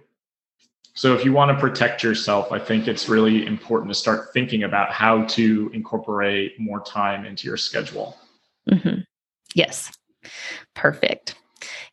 So, 0.94 1.14
if 1.14 1.24
you 1.24 1.32
want 1.32 1.56
to 1.56 1.60
protect 1.60 2.02
yourself, 2.02 2.50
I 2.50 2.58
think 2.58 2.88
it's 2.88 3.08
really 3.08 3.46
important 3.46 3.88
to 3.90 3.94
start 3.94 4.32
thinking 4.32 4.64
about 4.64 4.90
how 4.90 5.24
to 5.26 5.70
incorporate 5.72 6.58
more 6.58 6.80
time 6.80 7.24
into 7.24 7.46
your 7.46 7.56
schedule. 7.56 8.18
Mm-hmm. 8.68 8.97
Yes. 9.58 9.90
Perfect. 10.74 11.34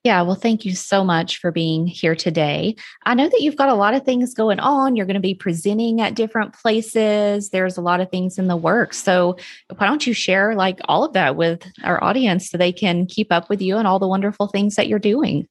Yeah, 0.04 0.22
well, 0.22 0.36
thank 0.36 0.66
you 0.66 0.76
so 0.76 1.04
much 1.04 1.40
for 1.40 1.52
being 1.52 1.88
here 1.88 2.14
today. 2.14 2.76
I 3.08 3.16
know 3.16 3.28
that 3.28 3.42
you've 3.42 3.56
got 3.56 3.70
a 3.70 3.74
lot 3.74 3.96
of 3.96 4.06
things 4.06 4.36
going 4.36 4.60
on. 4.60 4.96
You're 4.96 5.08
going 5.08 5.16
to 5.16 5.20
be 5.20 5.34
presenting 5.34 6.00
at 6.00 6.14
different 6.14 6.54
places. 6.54 7.50
There's 7.50 7.76
a 7.76 7.82
lot 7.82 8.02
of 8.02 8.12
things 8.12 8.38
in 8.38 8.46
the 8.46 8.56
works. 8.56 9.02
So, 9.02 9.36
why 9.78 9.88
don't 9.88 10.06
you 10.06 10.14
share 10.14 10.54
like 10.54 10.80
all 10.86 11.04
of 11.04 11.14
that 11.14 11.36
with 11.36 11.66
our 11.84 12.04
audience 12.04 12.52
so 12.52 12.60
they 12.60 12.72
can 12.72 13.08
keep 13.08 13.32
up 13.32 13.50
with 13.50 13.64
you 13.64 13.78
and 13.78 13.88
all 13.88 13.98
the 13.98 14.08
wonderful 14.08 14.46
things 14.46 14.76
that 14.76 14.88
you're 14.88 15.00
doing? 15.00 15.48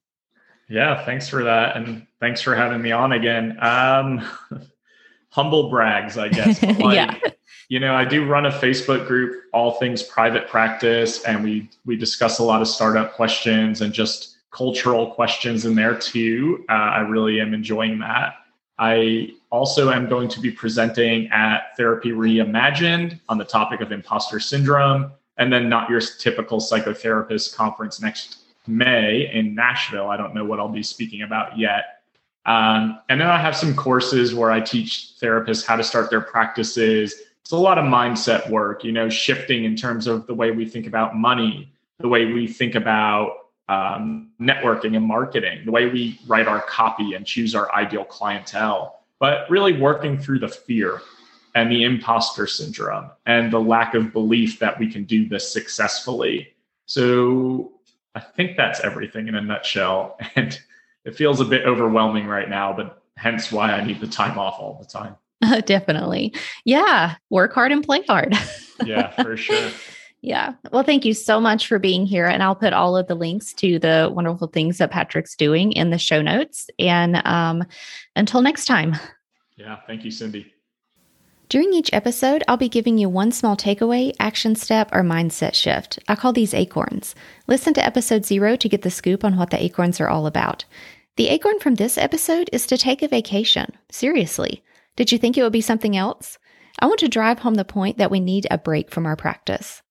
Yeah, 0.69 1.03
thanks 1.03 1.27
for 1.27 1.43
that. 1.43 1.75
And 1.75 2.07
thanks 2.21 2.39
for 2.39 2.55
having 2.55 2.81
me 2.81 2.93
on 2.93 3.11
again. 3.11 3.57
Um, 3.61 4.25
humble 5.31 5.69
brags, 5.69 6.17
I 6.17 6.29
guess. 6.29 6.63
Like, 6.79 6.95
yeah 6.95 7.31
you 7.67 7.79
know, 7.79 7.95
I 7.95 8.05
do 8.05 8.25
run 8.25 8.45
a 8.45 8.51
Facebook 8.51 9.07
group, 9.07 9.43
all 9.53 9.71
things 9.73 10.03
private 10.03 10.47
practice, 10.47 11.23
and 11.23 11.43
we 11.43 11.69
we 11.85 11.95
discuss 11.95 12.39
a 12.39 12.43
lot 12.43 12.61
of 12.61 12.67
startup 12.67 13.13
questions 13.13 13.81
and 13.81 13.93
just 13.93 14.37
cultural 14.51 15.11
questions 15.11 15.65
in 15.65 15.75
there 15.75 15.97
too. 15.97 16.63
Uh, 16.69 16.73
I 16.73 16.99
really 16.99 17.41
am 17.41 17.53
enjoying 17.53 17.99
that. 17.99 18.35
I 18.77 19.33
also 19.51 19.89
am 19.89 20.07
going 20.07 20.27
to 20.29 20.39
be 20.39 20.51
presenting 20.51 21.27
at 21.29 21.75
Therapy 21.77 22.11
Reimagined 22.11 23.19
on 23.29 23.37
the 23.37 23.45
topic 23.45 23.81
of 23.81 23.91
imposter 23.91 24.39
syndrome, 24.39 25.11
and 25.37 25.51
then 25.51 25.69
not 25.69 25.89
your 25.89 26.01
typical 26.01 26.59
psychotherapist 26.59 27.55
conference 27.55 28.01
next 28.01 28.39
May 28.67 29.29
in 29.33 29.55
Nashville. 29.55 30.09
I 30.09 30.17
don't 30.17 30.33
know 30.33 30.45
what 30.45 30.59
I'll 30.59 30.69
be 30.69 30.83
speaking 30.83 31.21
about 31.21 31.57
yet. 31.57 32.01
Um, 32.45 32.99
and 33.09 33.19
then 33.19 33.27
I 33.27 33.39
have 33.39 33.55
some 33.55 33.75
courses 33.75 34.35
where 34.35 34.51
I 34.51 34.59
teach 34.59 35.13
therapists 35.19 35.65
how 35.65 35.75
to 35.75 35.83
start 35.83 36.09
their 36.11 36.21
practices 36.21 37.15
it's 37.45 37.51
a 37.51 37.57
lot 37.57 37.77
of 37.77 37.85
mindset 37.85 38.49
work, 38.49 38.83
you 38.83 38.91
know, 38.91 39.07
shifting 39.07 39.65
in 39.65 39.75
terms 39.75 40.07
of 40.07 40.25
the 40.25 40.33
way 40.33 40.49
we 40.49 40.65
think 40.65 40.87
about 40.87 41.15
money, 41.15 41.71
the 41.99 42.07
way 42.07 42.25
we 42.25 42.47
think 42.47 42.73
about 42.73 43.37
um, 43.69 44.31
networking 44.41 44.97
and 44.97 45.05
marketing, 45.05 45.63
the 45.63 45.69
way 45.69 45.85
we 45.85 46.19
write 46.25 46.47
our 46.47 46.61
copy 46.61 47.13
and 47.13 47.23
choose 47.23 47.53
our 47.53 47.71
ideal 47.75 48.03
clientele, 48.03 49.03
but 49.19 49.47
really 49.47 49.79
working 49.79 50.17
through 50.17 50.39
the 50.39 50.47
fear 50.47 51.03
and 51.53 51.71
the 51.71 51.83
imposter 51.83 52.47
syndrome 52.47 53.11
and 53.27 53.53
the 53.53 53.61
lack 53.61 53.93
of 53.93 54.11
belief 54.11 54.57
that 54.57 54.79
we 54.79 54.91
can 54.91 55.03
do 55.03 55.29
this 55.29 55.53
successfully. 55.53 56.51
So 56.87 57.73
I 58.15 58.21
think 58.21 58.57
that's 58.57 58.79
everything 58.79 59.27
in 59.27 59.35
a 59.35 59.41
nutshell. 59.41 60.17
And 60.35 60.59
it 61.03 61.15
feels 61.15 61.41
a 61.41 61.45
bit 61.45 61.67
overwhelming 61.67 62.25
right 62.25 62.49
now, 62.49 62.73
but 62.73 63.03
hence 63.17 63.51
why 63.51 63.71
I 63.71 63.85
need 63.85 63.99
the 63.99 64.07
time 64.07 64.39
off 64.39 64.55
all 64.57 64.79
the 64.81 64.87
time. 64.87 65.15
definitely. 65.65 66.33
Yeah. 66.63 67.15
Work 67.29 67.53
hard 67.53 67.71
and 67.71 67.83
play 67.83 68.03
hard. 68.07 68.35
yeah, 68.85 69.09
for 69.21 69.37
sure. 69.37 69.71
Yeah. 70.21 70.53
Well, 70.71 70.83
thank 70.83 71.05
you 71.05 71.13
so 71.13 71.39
much 71.39 71.67
for 71.67 71.77
being 71.77 72.05
here. 72.05 72.25
And 72.25 72.41
I'll 72.41 72.55
put 72.55 72.73
all 72.73 72.97
of 72.97 73.07
the 73.07 73.15
links 73.15 73.53
to 73.55 73.77
the 73.77 74.11
wonderful 74.11 74.47
things 74.47 74.79
that 74.79 74.91
Patrick's 74.91 75.35
doing 75.35 75.71
in 75.71 75.91
the 75.91 75.99
show 75.99 76.21
notes. 76.21 76.67
And 76.79 77.21
um, 77.27 77.63
until 78.15 78.41
next 78.41 78.65
time. 78.65 78.95
Yeah. 79.55 79.77
Thank 79.87 80.03
you, 80.03 80.11
Cindy. 80.11 80.51
During 81.47 81.73
each 81.73 81.93
episode, 81.93 82.43
I'll 82.47 82.57
be 82.57 82.69
giving 82.69 82.97
you 82.97 83.07
one 83.07 83.31
small 83.31 83.55
takeaway, 83.55 84.13
action 84.19 84.55
step, 84.55 84.89
or 84.91 85.01
mindset 85.01 85.53
shift. 85.53 85.99
I 86.07 86.15
call 86.15 86.33
these 86.33 86.55
acorns. 86.55 87.13
Listen 87.45 87.73
to 87.75 87.85
episode 87.85 88.25
zero 88.25 88.55
to 88.55 88.67
get 88.67 88.81
the 88.81 88.89
scoop 88.89 89.23
on 89.23 89.37
what 89.37 89.51
the 89.51 89.63
acorns 89.63 90.01
are 90.01 90.09
all 90.09 90.25
about. 90.25 90.65
The 91.17 91.27
acorn 91.29 91.59
from 91.59 91.75
this 91.75 91.99
episode 91.99 92.49
is 92.51 92.65
to 92.67 92.77
take 92.77 93.03
a 93.03 93.07
vacation. 93.07 93.71
Seriously. 93.91 94.63
Did 94.95 95.11
you 95.11 95.17
think 95.17 95.37
it 95.37 95.43
would 95.43 95.51
be 95.51 95.61
something 95.61 95.95
else? 95.97 96.37
I 96.79 96.87
want 96.87 96.99
to 96.99 97.07
drive 97.07 97.39
home 97.39 97.55
the 97.55 97.65
point 97.65 97.97
that 97.97 98.11
we 98.11 98.19
need 98.19 98.47
a 98.49 98.57
break 98.57 98.91
from 98.91 99.05
our 99.05 99.15
practice. 99.15 99.81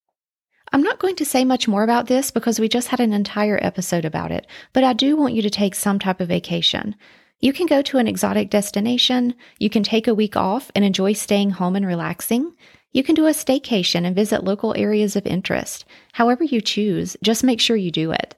I'm 0.73 0.83
not 0.83 0.99
going 0.99 1.17
to 1.17 1.25
say 1.25 1.45
much 1.45 1.69
more 1.69 1.85
about 1.85 2.07
this 2.07 2.31
because 2.31 2.59
we 2.59 2.69
just 2.69 2.89
had 2.89 3.01
an 3.01 3.13
entire 3.13 3.59
episode 3.63 4.05
about 4.05 4.33
it, 4.33 4.47
but 4.73 4.83
I 4.83 4.93
do 4.93 5.17
want 5.17 5.35
you 5.35 5.43
to 5.43 5.51
take 5.51 5.75
some 5.75 5.99
type 5.99 6.21
of 6.21 6.29
vacation. 6.29 6.97
You 7.41 7.53
can 7.53 7.67
go 7.67 7.83
to 7.83 7.99
an 7.99 8.09
exotic 8.09 8.51
destination, 8.51 9.35
you 9.59 9.71
can 9.71 9.83
take 9.83 10.09
a 10.09 10.15
week 10.15 10.37
off 10.37 10.71
and 10.75 10.85
enjoy 10.85 11.13
staying 11.13 11.51
home 11.51 11.77
and 11.77 11.87
relaxing. 11.87 12.55
You 12.93 13.03
can 13.03 13.15
do 13.15 13.27
a 13.27 13.31
staycation 13.31 14.07
and 14.07 14.17
visit 14.17 14.45
local 14.45 14.75
areas 14.77 15.17
of 15.17 15.27
interest. 15.27 15.85
However, 16.13 16.45
you 16.45 16.61
choose, 16.61 17.17
just 17.23 17.45
make 17.45 17.61
sure 17.61 17.77
you 17.77 17.91
do 17.91 18.13
it. 18.13 18.35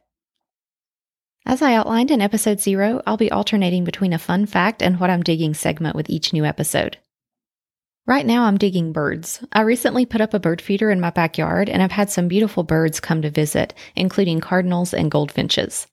As 1.48 1.62
I 1.62 1.74
outlined 1.74 2.10
in 2.10 2.20
episode 2.20 2.58
zero, 2.58 3.00
I'll 3.06 3.16
be 3.16 3.30
alternating 3.30 3.84
between 3.84 4.12
a 4.12 4.18
fun 4.18 4.46
fact 4.46 4.82
and 4.82 4.98
what 4.98 5.10
I'm 5.10 5.22
digging 5.22 5.54
segment 5.54 5.94
with 5.94 6.10
each 6.10 6.32
new 6.32 6.44
episode. 6.44 6.98
Right 8.04 8.26
now, 8.26 8.46
I'm 8.46 8.58
digging 8.58 8.92
birds. 8.92 9.44
I 9.52 9.60
recently 9.60 10.06
put 10.06 10.20
up 10.20 10.34
a 10.34 10.40
bird 10.40 10.60
feeder 10.60 10.90
in 10.90 11.00
my 11.00 11.10
backyard, 11.10 11.68
and 11.68 11.84
I've 11.84 11.92
had 11.92 12.10
some 12.10 12.26
beautiful 12.26 12.64
birds 12.64 12.98
come 12.98 13.22
to 13.22 13.30
visit, 13.30 13.74
including 13.94 14.40
cardinals 14.40 14.92
and 14.92 15.08
goldfinches. 15.08 15.86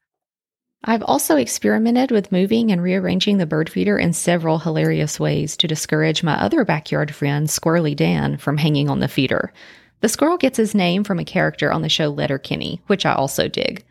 I've 0.83 1.03
also 1.03 1.37
experimented 1.37 2.09
with 2.09 2.31
moving 2.31 2.71
and 2.71 2.81
rearranging 2.81 3.37
the 3.37 3.45
bird 3.45 3.69
feeder 3.69 3.99
in 3.99 4.13
several 4.13 4.57
hilarious 4.57 5.19
ways 5.19 5.55
to 5.57 5.67
discourage 5.67 6.23
my 6.23 6.33
other 6.33 6.65
backyard 6.65 7.13
friend, 7.13 7.47
Squirrely 7.47 7.95
Dan, 7.95 8.37
from 8.37 8.57
hanging 8.57 8.89
on 8.89 9.01
the 9.01 9.07
feeder. 9.07 9.53
The 10.01 10.09
squirrel 10.09 10.37
gets 10.37 10.57
his 10.57 10.73
name 10.73 11.03
from 11.03 11.19
a 11.19 11.25
character 11.25 11.71
on 11.71 11.83
the 11.83 11.89
show 11.89 12.09
Letterkenny, 12.09 12.81
which 12.87 13.05
I 13.05 13.13
also 13.13 13.47
dig. 13.47 13.85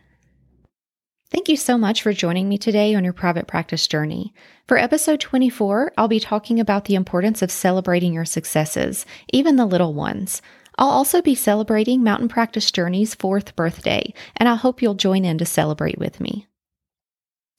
Thank 1.32 1.48
you 1.48 1.56
so 1.56 1.78
much 1.78 2.02
for 2.02 2.12
joining 2.12 2.46
me 2.46 2.58
today 2.58 2.94
on 2.94 3.04
your 3.04 3.14
private 3.14 3.46
practice 3.46 3.86
journey. 3.86 4.34
For 4.68 4.76
episode 4.76 5.18
24, 5.18 5.94
I'll 5.96 6.06
be 6.06 6.20
talking 6.20 6.60
about 6.60 6.84
the 6.84 6.94
importance 6.94 7.40
of 7.40 7.50
celebrating 7.50 8.12
your 8.12 8.26
successes, 8.26 9.06
even 9.32 9.56
the 9.56 9.64
little 9.64 9.94
ones. 9.94 10.42
I'll 10.76 10.90
also 10.90 11.22
be 11.22 11.34
celebrating 11.34 12.04
Mountain 12.04 12.28
Practice 12.28 12.70
Journey's 12.70 13.14
fourth 13.14 13.56
birthday, 13.56 14.12
and 14.36 14.46
I 14.46 14.56
hope 14.56 14.82
you'll 14.82 14.92
join 14.92 15.24
in 15.24 15.38
to 15.38 15.46
celebrate 15.46 15.98
with 15.98 16.20
me. 16.20 16.48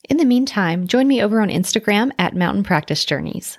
In 0.07 0.17
the 0.17 0.25
meantime, 0.25 0.85
join 0.85 1.07
me 1.07 1.23
over 1.23 1.41
on 1.41 1.49
Instagram 1.49 2.11
at 2.19 2.35
Mountain 2.35 2.65
Practice 2.65 3.03
Journeys. 3.03 3.57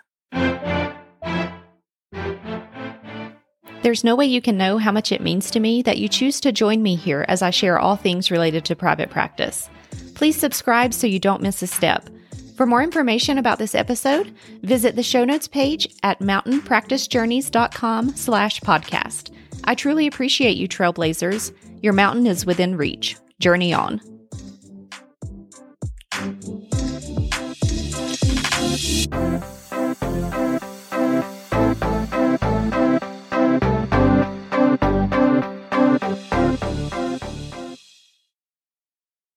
There's 3.83 4.05
no 4.05 4.15
way 4.15 4.27
you 4.27 4.41
can 4.41 4.57
know 4.57 4.79
how 4.79 4.93
much 4.93 5.11
it 5.11 5.21
means 5.21 5.51
to 5.51 5.59
me 5.59 5.83
that 5.83 5.99
you 5.99 6.09
choose 6.09 6.39
to 6.43 6.53
join 6.53 6.85
me 6.85 6.95
here 6.95 7.25
as 7.27 7.43
I 7.43 7.51
share 7.51 7.81
all 7.81 7.97
things 7.97 8.31
related 8.31 8.65
to 8.67 8.77
private 8.77 9.11
practice. 9.11 9.69
Please 10.15 10.37
subscribe 10.39 10.95
so 10.95 11.07
you 11.07 11.19
don't 11.19 11.43
miss 11.43 11.63
a 11.63 11.67
step. 11.67 12.09
For 12.57 12.67
more 12.67 12.83
information 12.83 13.39
about 13.39 13.59
this 13.59 13.75
episode, 13.75 14.35
visit 14.63 14.95
the 14.97 15.03
show 15.03 15.25
notes 15.25 15.49
page 15.49 15.89
at 16.03 16.21
mountainpracticejourneys.com 16.21 18.17
slash 18.17 18.61
podcast. 18.61 19.35
I 19.65 19.75
truly 19.75 20.07
appreciate 20.07 20.57
you, 20.57 20.69
trailblazers. 20.69 21.53
Your 21.83 21.93
mountain 21.95 22.27
is 22.27 22.47
within 22.47 22.77
reach. 22.77 23.17
Journey 23.41 23.73
on. 23.75 24.01